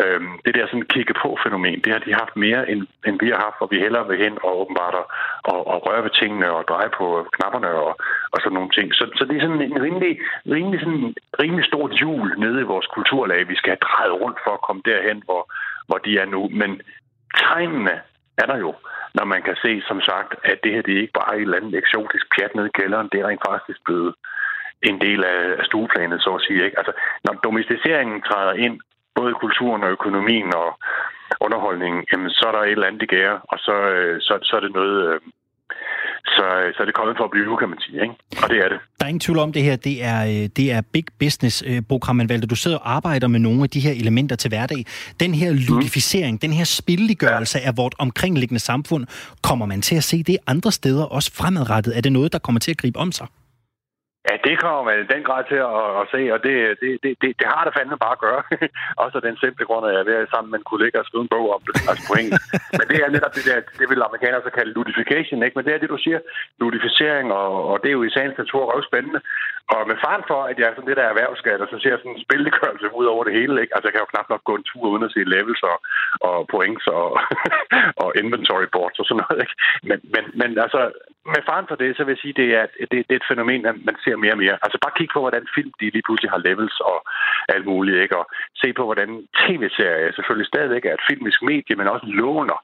[0.01, 3.29] Øhm, det der sådan kigge på fænomen, det har de haft mere, end, end vi
[3.29, 5.07] har haft, hvor vi hellere vil hen og åbenbart og,
[5.51, 7.91] og, og røre ved tingene og dreje på knapperne og,
[8.33, 8.87] og sådan nogle ting.
[8.93, 10.13] Så, så det er sådan en rimelig,
[10.55, 14.51] rimelig, sådan, rimelig stort hjul nede i vores kulturlag, vi skal have drejet rundt for
[14.53, 15.43] at komme derhen, hvor,
[15.87, 16.41] hvor de er nu.
[16.61, 16.81] Men
[17.41, 17.95] tegnene
[18.37, 18.73] er der jo
[19.13, 21.57] når man kan se, som sagt, at det her det er ikke bare et eller
[21.57, 24.13] andet eksotisk pjat nede i kælderen, det er rent faktisk blevet
[24.81, 26.65] en del af stueplanet, så at sige.
[26.65, 26.79] Ikke?
[26.79, 26.93] Altså,
[27.23, 28.79] når domesticeringen træder ind,
[29.15, 30.79] både kulturen og økonomien og
[31.41, 34.55] underholdningen, jamen, så er der et eller andet, det gærer, og så, øh, så, så
[34.55, 35.19] er det noget, øh,
[36.27, 36.45] øh, så,
[36.75, 38.01] så er det kommet for at blive, kan man sige.
[38.01, 38.13] Ikke?
[38.43, 38.79] Og det er det.
[38.99, 39.75] Der er ingen tvivl om det her.
[39.75, 42.47] Det er, øh, det er big business-program, man valgte.
[42.47, 44.85] Du sidder og arbejder med nogle af de her elementer til hverdag.
[45.19, 46.39] Den her ludificering, mm.
[46.39, 47.67] den her spilliggørelse ja.
[47.67, 49.05] af vort omkringliggende samfund,
[49.41, 51.97] kommer man til at se det andre steder også fremadrettet?
[51.97, 53.27] Er det noget, der kommer til at gribe om sig?
[54.47, 57.29] Det kommer man i den grad til at, at se, og det, det, det, det,
[57.39, 58.41] det har det fandme bare at gøre.
[59.03, 61.23] Også af den simple grund, at jeg er ved sammen med en kollega og skrive
[61.25, 62.47] en bog om det, altså på engelsk.
[62.79, 65.55] Men det er netop det der, det vil amerikanere så kalde ludification, ikke?
[65.57, 66.19] Men det er det, du siger,
[66.61, 69.21] ludificering, og, og det er jo i sagens natur også spændende.
[69.73, 72.01] Og med faren for, at jeg er sådan det der erhvervsskat, og så ser jeg
[72.01, 73.73] sådan en spillegørelse ud over det hele, ikke?
[73.75, 75.77] Altså jeg kan jo knap nok gå en tur uden at se levels og,
[76.29, 77.07] og points og,
[78.03, 79.55] og inventory boards og sådan noget, ikke?
[79.89, 80.81] Men, men, men altså,
[81.35, 83.61] med faren for det, så vil jeg sige, det er, det, det er et fænomen,
[83.87, 84.57] man ser mere og mere.
[84.63, 86.97] Altså bare kig på, hvordan film de lige pludselig har levels og
[87.55, 88.17] alt muligt, ikke?
[88.21, 88.25] Og
[88.61, 89.09] se på, hvordan
[89.41, 92.59] tv-serier selvfølgelig stadigvæk er et filmisk medie, men også låner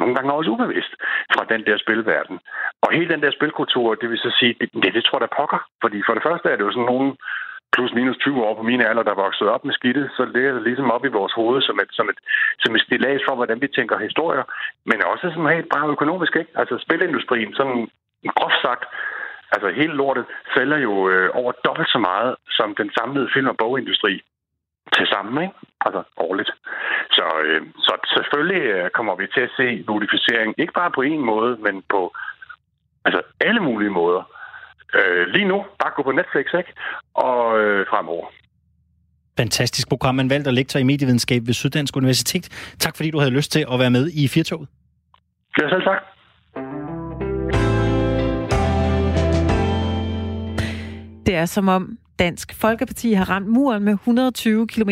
[0.00, 0.92] nogle gange også ubevidst
[1.34, 2.36] fra den der spilverden.
[2.84, 5.36] Og hele den der spilkultur, det vil så sige, det, det, det tror jeg, der
[5.38, 5.60] pokker.
[5.82, 7.08] Fordi for det første er det jo sådan nogle
[7.74, 10.60] plus minus 20 år på mine alder, der vokset op med skidtet, så det er
[10.68, 12.18] ligesom op i vores hoved som et, som et,
[12.62, 14.44] som et stilas for, hvordan vi tænker historier,
[14.90, 16.52] men også sådan helt bare økonomisk, ikke?
[16.54, 17.88] Altså spilindustrien, sådan
[18.28, 18.84] groft sagt,
[19.52, 23.56] altså hele lortet sælger jo øh, over dobbelt så meget som den samlede film- og
[23.56, 24.22] bogindustri
[24.96, 25.54] til sammen, ikke?
[25.86, 26.50] Altså årligt.
[27.10, 31.20] Så, øh, så selvfølgelig øh, kommer vi til at se notificering, ikke bare på en
[31.20, 32.14] måde, men på
[33.04, 34.22] altså alle mulige måder.
[34.94, 36.72] Øh, lige nu, bare gå på Netflix, ikke?
[37.14, 38.26] Og øh, fremover.
[39.38, 40.14] Fantastisk program.
[40.14, 42.74] Man valgte at lektor i medievidenskab ved Syddansk Universitet.
[42.78, 44.68] Tak fordi du havde lyst til at være med i Firtoget.
[45.58, 46.02] Ja, selv tak.
[51.30, 54.90] Det er som om Dansk Folkeparti har ramt muren med 120 km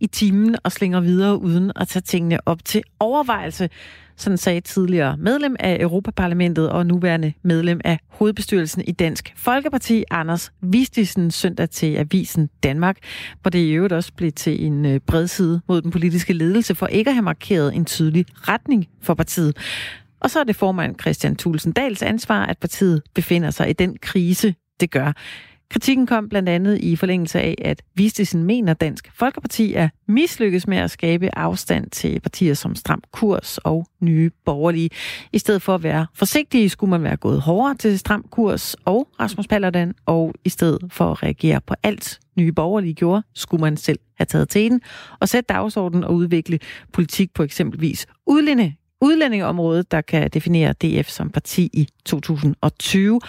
[0.00, 3.70] i timen og slinger videre uden at tage tingene op til overvejelse.
[4.16, 10.52] Sådan sagde tidligere medlem af Europaparlamentet og nuværende medlem af hovedbestyrelsen i Dansk Folkeparti, Anders
[10.60, 12.98] Vistisen, søndag til Avisen Danmark,
[13.40, 16.86] hvor det i øvrigt også blev til en øh, bredside mod den politiske ledelse for
[16.86, 19.56] ikke at have markeret en tydelig retning for partiet.
[20.20, 24.54] Og så er det formand Christian Tulsendals ansvar, at partiet befinder sig i den krise,
[24.80, 25.12] det gør.
[25.72, 30.66] Kritikken kom blandt andet i forlængelse af, at Vistisen mener, at Dansk Folkeparti er mislykkes
[30.66, 34.90] med at skabe afstand til partier som Stram Kurs og Nye Borgerlige.
[35.32, 39.08] I stedet for at være forsigtige, skulle man være gået hårdere til Stram Kurs og
[39.20, 43.76] Rasmus Paludan, og i stedet for at reagere på alt, Nye Borgerlige gjorde, skulle man
[43.76, 44.80] selv have taget til den
[45.20, 46.58] og sætte dagsordenen og udvikle
[46.92, 53.20] politik på eksempelvis udlændinge, udlændingeområdet, der kan definere DF som parti i 2020.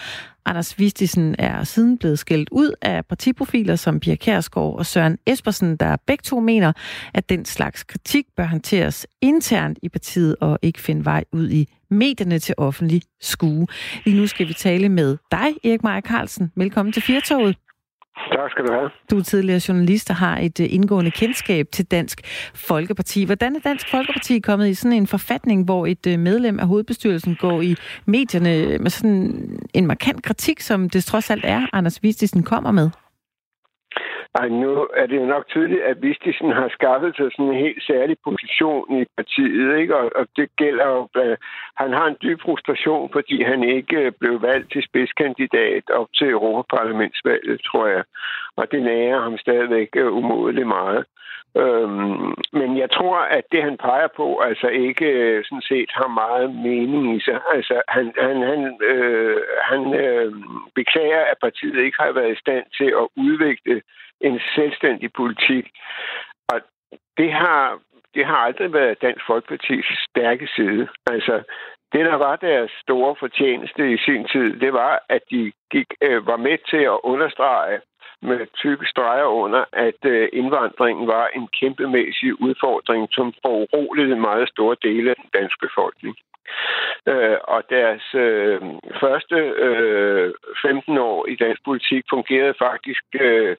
[0.46, 5.76] Anders Vistisen er siden blevet skældt ud af partiprofiler som Pia Kærsgaard og Søren Espersen,
[5.76, 6.72] der begge to mener,
[7.14, 11.68] at den slags kritik bør håndteres internt i partiet og ikke finde vej ud i
[11.90, 13.66] medierne til offentlig skue.
[14.04, 16.52] Lige nu skal vi tale med dig, Erik Maja Carlsen.
[16.56, 17.63] Velkommen til Firtoget.
[18.16, 18.90] Tak skal du have.
[19.10, 22.20] Du er tidligere journalist og har et øh, indgående kendskab til Dansk
[22.54, 23.24] Folkeparti.
[23.24, 27.36] Hvordan er Dansk Folkeparti kommet i sådan en forfatning, hvor et øh, medlem af hovedbestyrelsen
[27.40, 32.42] går i medierne med sådan en markant kritik, som det trods alt er, Anders Vistisen
[32.42, 32.90] kommer med?
[34.40, 37.82] Ej, nu er det jo nok tydeligt, at Vistisen har skaffet sig sådan en helt
[37.82, 39.96] særlig position i partiet, ikke?
[39.96, 41.08] Og, og det gælder jo...
[41.76, 46.30] Han har en dyb frustration, fordi han ikke øh, blev valgt til spidskandidat op til
[46.30, 48.04] Europaparlamentsvalget, tror jeg.
[48.56, 51.04] Og det nærer ham stadigvæk øh, umådeligt meget.
[51.56, 56.08] Øhm, men jeg tror, at det, han peger på, altså ikke øh, sådan set har
[56.08, 57.40] meget mening i sig.
[57.54, 58.60] Altså, han, han, han,
[58.92, 60.32] øh, han øh,
[60.74, 63.82] beklager, at partiet ikke har været i stand til at udvikle
[64.28, 65.64] en selvstændig politik.
[66.52, 66.60] Og
[67.16, 67.78] det har,
[68.14, 70.88] det har aldrig været Dansk Folkepartis stærke side.
[71.06, 71.42] Altså,
[71.92, 76.26] det, der var deres store fortjeneste i sin tid, det var, at de gik, øh,
[76.26, 77.80] var med til at understrege
[78.22, 84.76] med tykke streger under, at øh, indvandringen var en kæmpemæssig udfordring, som foruroligede meget store
[84.82, 86.16] dele af den danske befolkning.
[87.06, 88.60] Øh, og deres øh,
[89.00, 93.56] første øh, 15 år i dansk politik fungerede faktisk øh,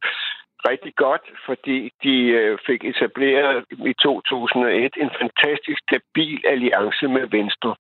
[0.70, 7.76] rigtig godt, fordi de øh, fik etableret i 2001 en fantastisk stabil alliance med Venstre.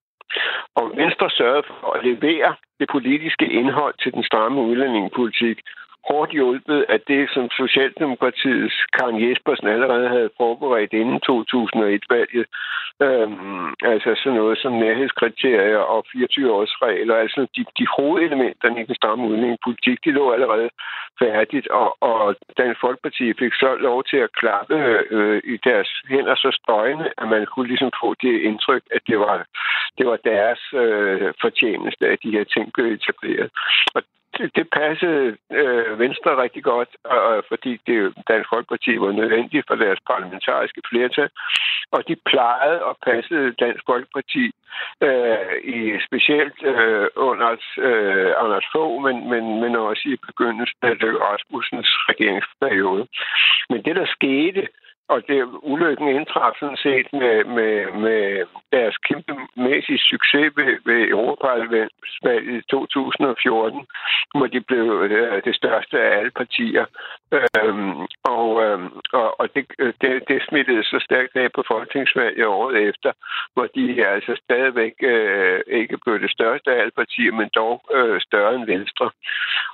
[0.75, 5.57] Og Venstre sørgede for at levere det politiske indhold til den stramme udlændingepolitik,
[6.07, 12.45] hårdt hjulpet af det, som Socialdemokratiets Karen Jespersen allerede havde forberedt inden 2001-valget.
[13.05, 17.15] Øhm, altså sådan noget som nærhedskriterier og 24-årsregler.
[17.23, 20.69] Altså de, de hovedelementerne i den stramme udlændingepolitik, de lå allerede
[21.19, 24.75] færdigt, og, og Dansk Folkeparti fik så lov til at klappe
[25.15, 29.19] øh, i deres hænder så støjende, at man kunne ligesom få det indtryk, at det
[29.19, 29.45] var,
[29.97, 33.49] det var deres øh, fortjeneste, at de her ting blev etableret.
[33.95, 34.01] Og
[34.55, 39.99] det passede øh, Venstre rigtig godt, og, fordi det Dansk Folkeparti var nødvendigt for deres
[40.09, 41.29] parlamentariske flertal,
[41.91, 44.45] og de plejede og passede Dansk Folkeparti
[45.07, 50.95] øh, i specielt øh, under øh, Anders Fogh, men, men, men også i begyndelsen af
[51.27, 53.07] Rasmussens regeringsperiode.
[53.69, 54.67] Men det, der skete,
[55.07, 55.39] og det
[55.71, 57.75] ulykken indtraf sådan set med, med,
[58.05, 63.85] med deres kæmpemæssige succes ved, ved Europaparlamentsvalget i 2014,
[64.37, 66.85] hvor de blev øh, det største af alle partier.
[67.31, 72.45] Øhm, og øhm, og, og det, øh, det, det smittede så stærkt af på folketingsvalget
[72.45, 73.11] året efter,
[73.53, 78.21] hvor de altså stadigvæk øh, ikke blev det største af alle partier, men dog øh,
[78.21, 79.11] større end Venstre.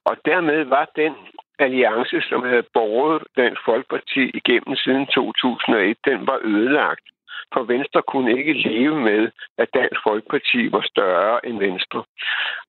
[0.06, 1.14] Og dermed var den
[1.62, 7.05] alliance, som havde borget Dansk Folkeparti igennem siden 2001, den var ødelagt.
[7.53, 12.03] For Venstre kunne ikke leve med, at Dansk Folkeparti var større end Venstre.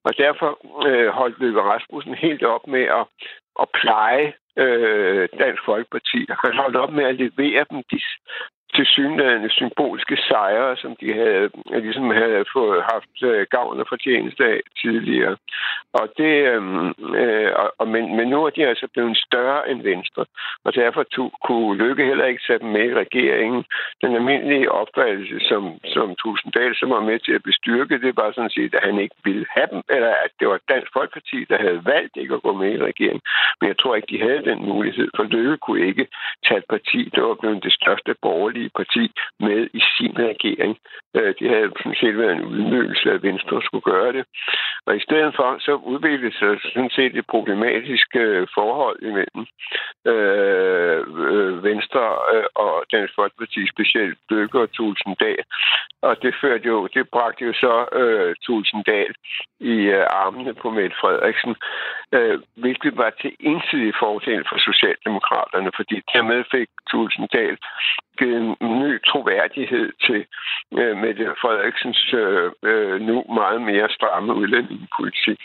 [0.04, 0.50] Og derfor
[0.88, 3.06] øh, holdt Løkke Rasmussen helt op med at,
[3.62, 6.20] at pleje øh, Dansk Folkeparti.
[6.44, 8.00] Han holdt op med at levere dem de
[8.74, 11.50] til synlædende symbolske sejre, som de havde,
[11.84, 15.36] ligesom havde fået haft øh, gavn og fortjeneste af tidligere.
[15.92, 16.88] Og det, øhm,
[17.22, 20.24] øh, og, men, men nu er de altså blevet større end Venstre,
[20.64, 23.64] og derfor to, kunne Lykke heller ikke sætte dem med i regeringen.
[24.02, 28.50] Den almindelige opfattelse, som, som Tusinddal, som var med til at bestyrke, det var sådan
[28.50, 31.84] set, at han ikke ville have dem, eller at det var Dansk Folkeparti, der havde
[31.84, 33.22] valgt ikke at gå med i regeringen.
[33.60, 36.06] Men jeg tror ikke, de havde den mulighed, for Lykke kunne ikke
[36.46, 39.04] tage et parti, der var blevet det største borgerlige borgerlige parti
[39.40, 40.76] med i sin regering.
[41.16, 44.24] Øh, det havde sådan set været en udnyttelse, at Venstre skulle gøre det.
[44.86, 49.44] Og i stedet for, så udviklede sig sådan set et problematisk øh, forhold imellem
[50.12, 51.00] øh,
[51.32, 52.04] øh Venstre
[52.34, 55.42] øh, og Dansk Folkeparti, specielt Bøkke og Tulsendal.
[56.02, 59.12] Og det førte jo, det bragte jo så øh, Tulsendal
[59.60, 61.54] i øh, armene på Mette Frederiksen,
[62.16, 67.56] øh, hvilket var til ensidig fordel for Socialdemokraterne, fordi dermed fik Tulsendal
[68.18, 70.26] givet en ny troværdighed til
[70.78, 75.40] øh, Mette Frederiksens øh, øh, nu meget mere stramme udlændingepolitik.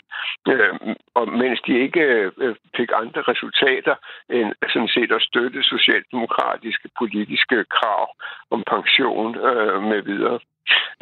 [0.48, 0.74] Øh,
[1.14, 3.94] og mens de ikke øh, fik andre resultater
[4.30, 8.06] end sådan set at støtte socialdemokratiske politiske krav
[8.50, 10.38] om pension øh, med videre.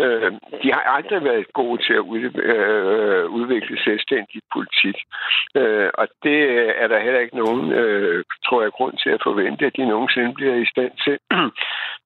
[0.01, 2.05] Øh, de har aldrig været gode til at
[2.53, 4.97] øh, udvikle selvstændig politik.
[5.57, 6.41] Øh, og det
[6.83, 10.35] er der heller ikke nogen, øh, tror jeg, grund til at forvente, at de nogensinde
[10.35, 11.19] bliver i stand til.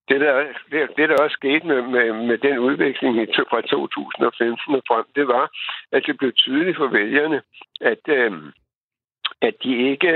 [0.09, 3.15] Det, der, det, det, der også skete med, med, med den udvikling
[3.51, 5.51] fra 2015 og frem, det var,
[5.93, 7.43] at det blev tydeligt for vælgerne,
[7.81, 8.33] at øh,
[9.43, 10.09] at de ikke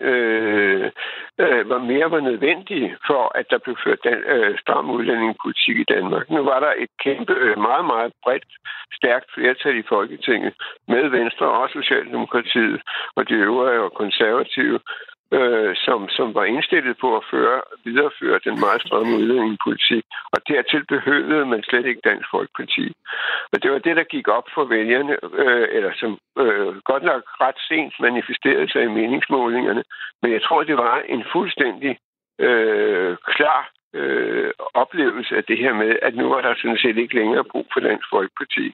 [0.00, 0.90] øh,
[1.38, 5.90] øh, var mere var nødvendige for, at der blev ført den øh, stram udlændingepolitik i
[5.94, 6.30] Danmark.
[6.30, 8.44] Nu var der et kæmpe, øh, meget, meget bredt,
[8.92, 10.54] stærkt flertal i Folketinget
[10.88, 12.80] med Venstre og Socialdemokratiet
[13.16, 14.80] og de øvrige og konservative,
[15.32, 20.04] øh, som, som var indstillet på at føre, videreføre den meget stramme udlændingepolitik.
[20.32, 22.86] Og dertil behøvede man slet ikke Dansk Folkeparti.
[23.52, 27.22] Og det var det, der gik op for vælgerne, øh, eller som øh, godt nok
[27.44, 29.82] ret sent manifesterede sig i meningsmålingerne.
[30.22, 31.98] Men jeg tror, det var en fuldstændig
[32.38, 37.14] øh, klar øh, oplevelse af det her med, at nu var der sådan set ikke
[37.14, 38.66] længere brug for Dansk Folkeparti.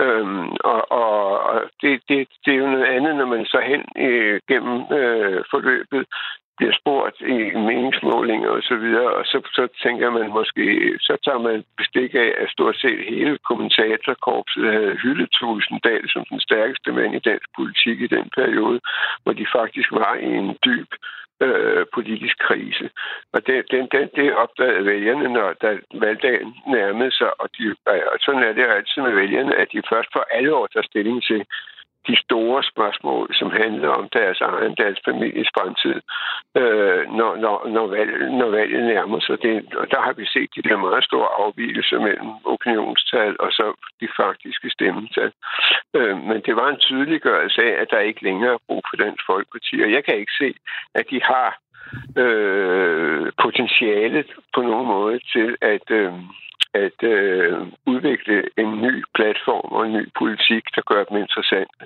[0.00, 3.82] Øhm, og og, og det, det, det er jo noget andet, når man så hen
[4.06, 6.06] øh, gennem øh, forløbet
[6.56, 7.38] bliver spurgt i
[7.68, 10.64] meningsmålinger og så videre, og så, så tænker man måske,
[11.00, 16.40] så tager man bestik af, at stort set hele kommentatorkorpset havde hyldet Tulsendal som den
[16.40, 18.80] stærkeste mand i dansk politik i den periode,
[19.22, 20.90] hvor de faktisk var i en dyb
[21.40, 22.90] øh, politisk krise.
[23.32, 28.18] Og det, den, den, det opdagede vælgerne, når der valgdagen nærmede sig, og de, og
[28.20, 31.24] sådan er det jo altid med vælgerne, at de først for alle år tager stilling
[31.24, 31.46] til,
[32.08, 35.98] de store spørgsmål, som handler om deres egen, deres families fremtid,
[36.60, 39.42] øh, når, når, når, valget, når valget nærmer sig.
[39.42, 43.66] Det, og der har vi set de der meget store afvielser mellem opinionstal og så
[44.00, 45.32] de faktiske stemmetal.
[45.96, 49.22] Øh, men det var en tydeliggørelse af, at der ikke længere er brug for Dansk
[49.26, 50.54] Folkeparti, og jeg kan ikke se,
[50.94, 51.50] at de har
[52.22, 55.90] øh, potentialet på nogen måde til at...
[55.90, 56.12] Øh,
[56.74, 57.52] at øh,
[57.86, 61.84] udvikle en ny platform og en ny politik, der gør dem interessante.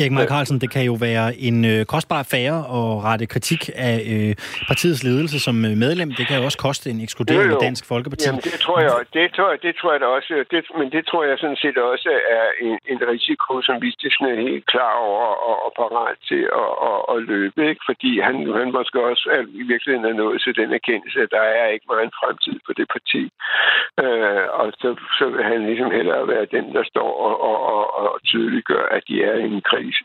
[0.00, 3.96] Erik Mark Carlsen, det kan jo være en øh, kostbar affære at rette kritik af
[4.14, 4.32] øh,
[4.70, 6.08] partiets ledelse som øh, medlem.
[6.18, 8.26] Det kan jo også koste en ekskludering af Dansk Folkeparti.
[8.26, 10.32] Jamen, det tror jeg, det tror jeg, det tror jeg da også.
[10.52, 14.36] Det, men det tror jeg sådan set også er en, en risiko, som Vistisen er
[14.48, 17.60] helt klar over og, og parat til at, at, at løbe.
[17.70, 17.82] Ikke?
[17.90, 21.44] Fordi han, han måske også er, i virkeligheden er nået til den erkendelse, at der
[21.60, 23.22] er ikke meget en fremtid på det parti.
[24.02, 28.12] Øh, og så, så vil han ligesom hellere være den, der står og, og, og,
[28.12, 30.04] og tydeliggør, at de er i en krise.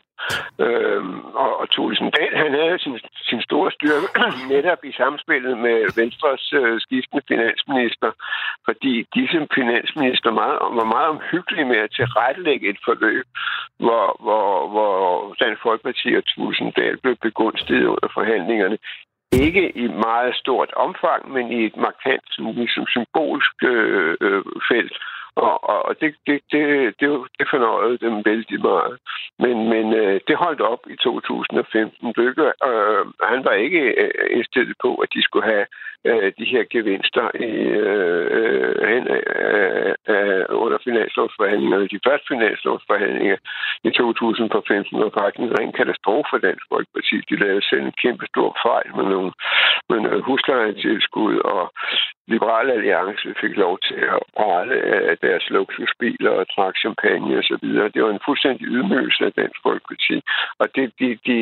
[0.64, 1.02] Øh,
[1.42, 2.98] og, og Thulesen Dahl, han havde sin,
[3.30, 4.08] sin store styrke
[4.54, 8.10] netop i samspillet med Venstres øh, skiftende finansminister,
[8.64, 13.26] fordi disse finansminister meget, var meget omhyggelige med at tilrettelægge et forløb,
[13.84, 14.96] hvor, hvor, hvor
[15.40, 18.78] Dansk Folkeparti og Thulesen Dahl blev begunstiget under forhandlingerne
[19.32, 24.96] ikke i meget stort omfang, men i et markant som symbolsk øh, øh felt.
[25.36, 27.08] Og, og det, det, det, det,
[27.38, 28.98] det fornøjede dem vældig meget.
[29.38, 32.12] Men, men øh, det holdt op i 2015.
[32.16, 35.66] Lykke, øh, han var ikke øh, indstillet på, at de skulle have
[36.04, 37.52] øh, de her gevinster i,
[37.84, 41.88] øh, øh hen, øh, øh, under finanslovsforhandlingerne.
[41.94, 43.36] De første finanslovsforhandlinger
[43.84, 47.16] i 2015 var faktisk en ren katastrofe for Dansk Folkeparti.
[47.30, 49.32] De lavede selv en kæmpe stor fejl med nogle,
[49.90, 51.72] med nogle huslejetilskud, og
[52.28, 54.74] Liberale Alliance fik lov til at prale
[55.10, 57.66] af deres luksusbiler og trak champagne osv.
[57.94, 60.16] Det var en fuldstændig ydmygelse af Dansk Folkeparti.
[60.60, 61.36] Og det, de, de, de,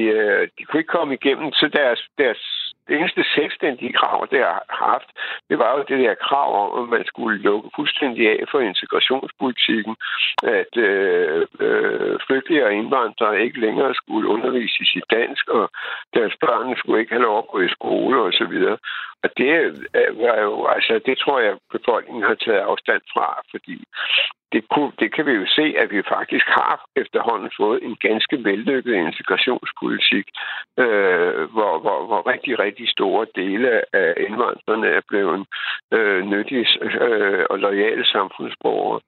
[0.57, 2.43] de kunne ikke komme igennem til deres, deres
[2.89, 5.09] det eneste selvstændige krav, det har haft,
[5.49, 9.97] det var jo det der krav om, at man skulle lukke fuldstændig af for integrationspolitikken,
[10.43, 15.70] at øh, øh, flygtninge og indvandrere ikke længere skulle undervises i dansk, og
[16.14, 18.55] deres børn skulle ikke have lov at gå i skole osv.
[19.24, 19.53] Og det
[19.99, 23.85] øh, var jo, altså, det tror jeg, befolkningen har taget afstand fra, fordi
[24.55, 28.36] det, kunne, det kan vi jo se, at vi faktisk har efterhånden fået en ganske
[28.44, 30.26] vellykket integrationspolitik,
[30.82, 35.46] øh, hvor, hvor, hvor rigtig, rigtig store dele af indvandrerne er blevet
[35.96, 36.66] øh, nyttige
[37.07, 39.00] øh, og lojale samfundsborgere.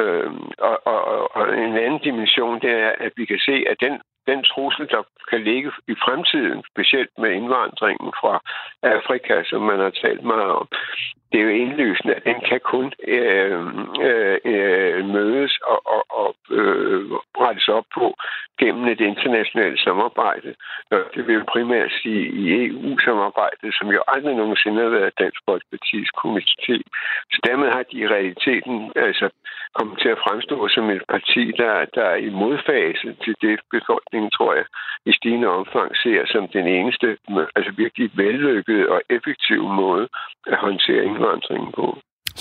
[0.00, 4.00] Øh, og, og, og en anden dimension, det er, at vi kan se, at den
[4.26, 8.34] den trussel, der kan ligge i fremtiden, specielt med indvandringen fra
[8.82, 10.68] Afrika, som man har talt meget om,
[11.32, 13.60] det er jo indlysende, at den kan kun øh,
[14.08, 17.04] øh, øh mødes og, og, og øh,
[17.44, 18.14] rettes op på
[18.60, 20.54] gennem et internationalt samarbejde.
[21.14, 26.10] Det vil jo primært sige i EU-samarbejdet, som jo aldrig nogensinde har været Dansk Folkeparti's
[26.22, 26.76] komité.
[27.32, 29.26] Så dermed har de i realiteten altså,
[29.74, 33.60] kommet til at fremstå som et parti, der, der er i modfase til det
[34.16, 34.66] befolkningen, tror jeg,
[35.10, 37.06] i stigende omfang ser som den eneste,
[37.56, 40.04] altså virkelig vellykkede og effektive måde
[40.52, 41.86] at håndtere indvandringen på.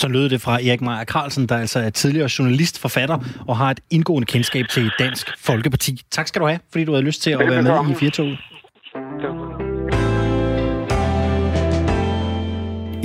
[0.01, 3.17] Så lød det fra Erik Meyer Carlsen, der altså er tidligere journalist, forfatter
[3.47, 5.91] og har et indgående kendskab til Dansk Folkeparti.
[6.11, 8.37] Tak skal du have, fordi du havde lyst til at være med i Firtoget.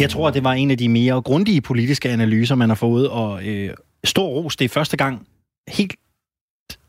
[0.03, 3.31] Jeg tror, det var en af de mere grundige politiske analyser, man har fået, og
[3.49, 3.71] øh,
[4.05, 4.57] stor ros.
[4.57, 5.27] Det er første gang,
[5.69, 5.95] helt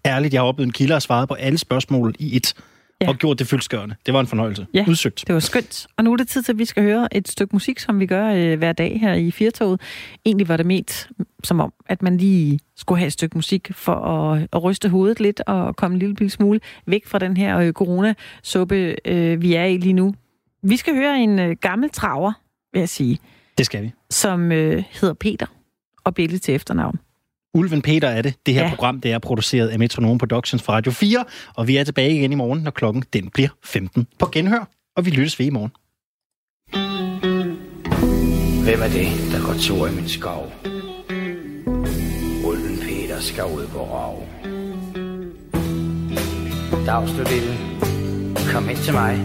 [0.06, 2.54] ærligt, jeg har oplevet en kilder og svaret på alle spørgsmål i et.
[3.02, 3.10] ja.
[3.10, 3.96] og gjort det fyldskørende.
[4.06, 4.68] Det var en fornøjelse.
[4.74, 5.24] Ja, Udsøgt.
[5.28, 5.88] det var skønt.
[5.98, 8.06] Og nu er det tid til, at vi skal høre et stykke musik, som vi
[8.06, 9.82] gør øh, hver dag her i Firtoget.
[10.26, 11.10] Egentlig var det ment
[11.44, 15.20] som om, at man lige skulle have et stykke musik for at, at ryste hovedet
[15.20, 19.66] lidt og komme en lille smule væk fra den her øh, corona-suppe, øh, vi er
[19.66, 20.14] i lige nu.
[20.64, 22.34] Vi skal høre en øh, gammel traver,
[22.74, 23.20] vil jeg sige.
[23.58, 23.92] Det skal vi.
[24.10, 25.46] Som øh, hedder Peter
[26.04, 27.00] og Bille til efternavn.
[27.54, 28.34] Ulven Peter er det.
[28.46, 28.70] Det her ja.
[28.70, 31.26] program det er produceret af Metronome Productions fra Radio 4,
[31.56, 35.06] og vi er tilbage igen i morgen, når klokken den bliver 15 på genhør, og
[35.06, 35.72] vi lyttes ved i morgen.
[38.64, 40.52] Hvem er det, der går tur i min skov?
[42.46, 44.24] Ulven Peter skal ud på rav.
[46.86, 47.58] Dags du lille,
[48.54, 49.18] kom ind til mig.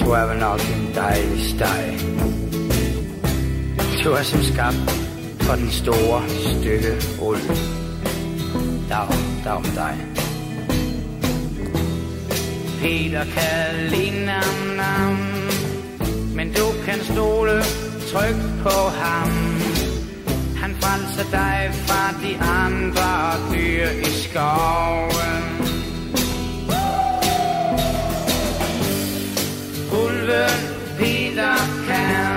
[0.00, 1.98] Du er vel nok en dejlig steg.
[4.04, 5.07] Du er som skabt
[5.48, 6.92] for den store stykke
[7.22, 7.48] ulv.
[8.88, 9.08] Dag,
[9.44, 9.96] dag med dig.
[12.80, 15.16] Peter kan lide nam, nam,
[16.34, 17.62] men du kan stole
[18.12, 19.30] tryk på ham.
[20.56, 23.10] Han frelser dig fra de andre
[23.52, 25.44] dyr i skoven.
[29.92, 30.58] Ulven
[30.98, 31.56] Peter
[31.88, 32.27] kan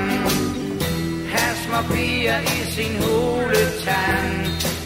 [1.81, 4.31] og bier i sin huletand.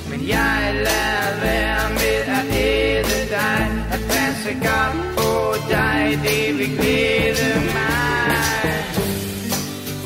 [0.10, 3.62] Men jeg lader være med at æde dig,
[3.94, 5.32] at passe godt på
[5.70, 8.74] dig, det vil glæde mig.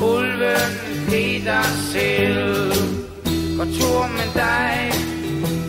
[0.02, 0.72] Ulven
[1.08, 1.62] Peter
[1.92, 2.72] selv,
[3.56, 4.92] går tur med dig,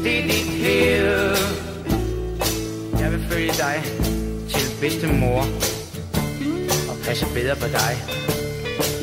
[0.04, 1.38] det er dit held.
[3.00, 3.84] Jeg vil følge dig
[4.50, 5.42] til bedste mor
[6.90, 7.94] og passe bedre på dig.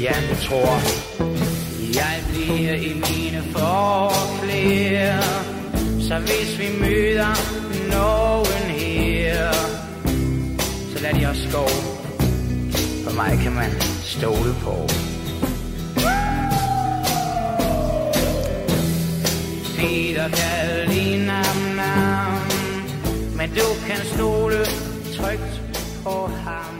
[0.01, 0.81] Ja, du tror,
[1.95, 5.23] jeg bliver i mine forklæder.
[6.09, 7.35] Så hvis vi møder
[7.91, 9.53] nogen her
[10.93, 11.69] Så lad de også gå.
[13.05, 13.71] For mig kan man
[14.03, 14.89] stole på?
[19.77, 21.57] Peter kan lide nam,
[23.37, 24.65] Men du kan stole
[25.17, 25.63] trygt
[26.05, 26.78] på ham.